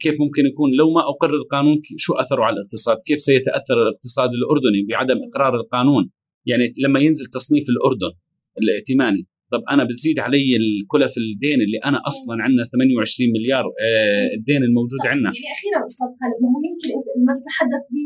كيف 0.00 0.14
ممكن 0.20 0.46
يكون 0.46 0.74
لو 0.74 0.90
ما 0.90 1.00
أقر 1.00 1.34
القانون 1.34 1.82
شو 1.96 2.12
اثره 2.14 2.44
على 2.44 2.56
الاقتصاد؟ 2.56 2.96
كيف 3.06 3.20
سيتأثر 3.20 3.82
الاقتصاد 3.82 4.30
الأردني 4.30 4.86
بعدم 4.88 5.16
إقرار 5.28 5.54
القانون؟ 5.60 6.10
يعني 6.46 6.72
لما 6.78 7.00
ينزل 7.00 7.26
تصنيف 7.26 7.64
الأردن 7.68 8.16
الائتماني 8.62 9.26
طب 9.52 9.62
أنا 9.74 9.82
بتزيد 9.90 10.18
علي 10.26 10.50
الكلف 10.62 11.12
الدين 11.22 11.58
اللي 11.64 11.78
أنا 11.88 11.98
أصلا 12.10 12.34
عندنا 12.44 12.64
28 12.64 13.36
مليار 13.36 13.64
آه، 13.86 14.28
الدين 14.38 14.62
الموجود 14.68 15.00
عندنا. 15.10 15.30
يعني 15.36 15.48
أخيرا 15.56 15.78
أستاذ 15.90 16.10
خالد 16.20 16.36
ما 16.42 16.60
يمكن 16.68 16.88
لما 17.18 17.32
تتحدث 17.38 17.84
ب 17.94 17.96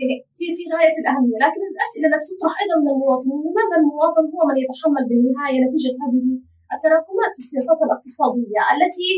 يعني 0.00 0.16
في 0.36 0.44
في 0.56 0.62
غاية 0.74 0.96
الأهمية 1.02 1.38
لكن 1.44 1.62
الأسئلة 1.72 2.06
التي 2.10 2.26
تطرح 2.32 2.54
أيضا 2.62 2.76
من 2.82 2.88
المواطنين 2.94 3.38
لماذا 3.46 3.76
المواطن 3.82 4.24
هو 4.34 4.42
من 4.48 4.56
يتحمل 4.64 5.04
بالنهاية 5.10 5.58
نتيجة 5.64 5.94
هذه 6.02 6.20
التراكمات 6.74 7.32
في 7.36 7.40
السياسات 7.44 7.78
الاقتصادية 7.86 8.62
التي 8.74 9.10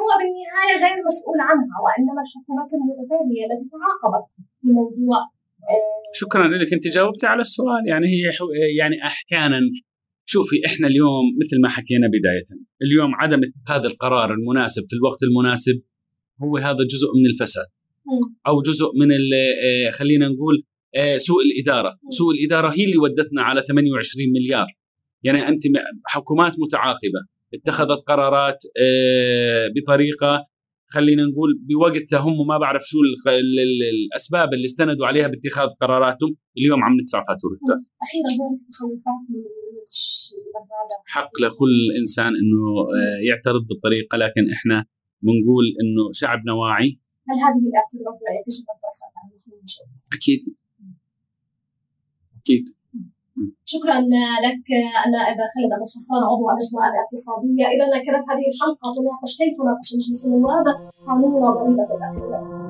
هو 0.00 0.10
بالنهاية 0.20 0.74
غير 0.84 0.98
مسؤول 1.10 1.38
عنها 1.48 1.76
وإنما 1.84 2.20
الحكومات 2.24 2.70
المتتالية 2.78 3.44
التي 3.48 3.64
تعاقبت 3.74 4.26
في 4.60 4.68
موضوع 4.78 5.20
شكرا 6.12 6.48
لك 6.48 6.72
أنت 6.72 6.86
جاوبت 6.96 7.24
على 7.24 7.40
السؤال 7.40 7.82
يعني 7.88 8.06
هي 8.06 8.30
يعني 8.80 8.96
أحيانا 9.10 9.60
شوفي 10.26 10.66
إحنا 10.66 10.86
اليوم 10.86 11.24
مثل 11.44 11.60
ما 11.60 11.68
حكينا 11.68 12.06
بداية 12.08 12.60
اليوم 12.82 13.14
عدم 13.14 13.40
اتخاذ 13.44 13.84
القرار 13.84 14.34
المناسب 14.34 14.86
في 14.90 14.96
الوقت 14.96 15.22
المناسب 15.22 15.82
هو 16.42 16.56
هذا 16.56 16.84
جزء 16.90 17.08
من 17.16 17.30
الفساد. 17.30 17.66
أو 18.46 18.62
جزء 18.62 18.86
من 19.00 19.12
آه، 19.12 19.90
خلينا 19.90 20.28
نقول 20.28 20.62
آه، 20.96 21.16
سوء 21.16 21.42
الإدارة، 21.44 21.98
سوء 22.10 22.34
الإدارة 22.34 22.68
هي 22.68 22.84
اللي 22.84 22.96
ودتنا 22.96 23.42
على 23.42 23.62
28 23.68 24.32
مليار. 24.32 24.66
يعني 25.22 25.48
أنت 25.48 25.62
حكومات 26.06 26.52
متعاقبة 26.58 27.20
اتخذت 27.54 28.02
قرارات 28.06 28.58
آه، 28.80 29.68
بطريقة 29.76 30.46
خلينا 30.88 31.22
نقول 31.24 31.50
بوقتها 31.68 32.18
هم 32.18 32.46
ما 32.46 32.58
بعرف 32.58 32.82
شو 32.86 32.98
ال- 33.00 33.28
ال- 33.34 33.60
ال- 33.66 34.06
الأسباب 34.06 34.54
اللي 34.54 34.64
استندوا 34.64 35.06
عليها 35.06 35.28
باتخاذ 35.28 35.68
قراراتهم، 35.80 36.36
اليوم 36.58 36.84
عم 36.84 36.92
ندفع 37.00 37.18
فاتورتها. 37.28 37.76
أخيرا 38.02 38.28
هناك 38.36 38.60
تخوفات 38.68 39.24
من 39.30 39.40
الش- 39.82 40.32
هذا. 40.56 40.96
حق 41.06 41.30
لكل 41.42 41.74
إنسان 42.00 42.26
إنه 42.26 42.62
آه، 42.96 43.18
يعترض 43.28 43.66
بالطريقة 43.68 44.16
لكن 44.18 44.50
إحنا 44.52 44.84
بنقول 45.22 45.64
إنه 45.82 46.12
شعبنا 46.12 46.52
واعي. 46.52 47.00
هل 47.28 47.36
هذه 47.36 47.62
الاعتراضات 47.68 48.20
برايك؟ 48.22 48.46
أكيد. 50.16 50.40
أكيد. 52.40 52.64
شكرا 53.64 53.98
لك 54.46 54.66
النائب 55.06 55.38
خالد 55.54 55.72
أبو 55.76 55.84
حسان 55.94 56.22
عضو 56.30 56.44
اللجنه 56.50 56.82
الاقتصاديه 56.90 57.66
اذا 57.74 57.98
كانت 58.04 58.24
هذه 58.30 58.46
الحلقة 58.52 58.86
تناقش 58.96 59.32
كيف 59.38 59.54
ناقش 59.66 59.88
مجلس 59.94 60.26
النواب 60.26 60.64
قانون 61.06 61.40
ضريبه 61.40 61.84
الاخلاق 61.96 62.66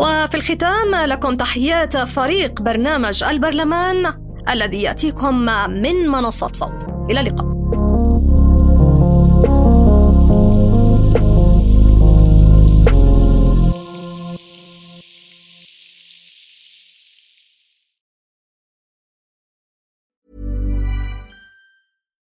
وفي 0.00 0.34
الختام 0.34 0.94
لكم 0.94 1.36
تحيات 1.36 1.96
فريق 1.96 2.62
برنامج 2.62 3.24
البرلمان 3.24 4.12
الذي 4.50 4.82
يأتيكم 4.82 5.34
من 5.68 6.08
منصة 6.08 6.46
صوت. 6.46 6.84
إلى 7.10 7.20
اللقاء. 7.20 7.55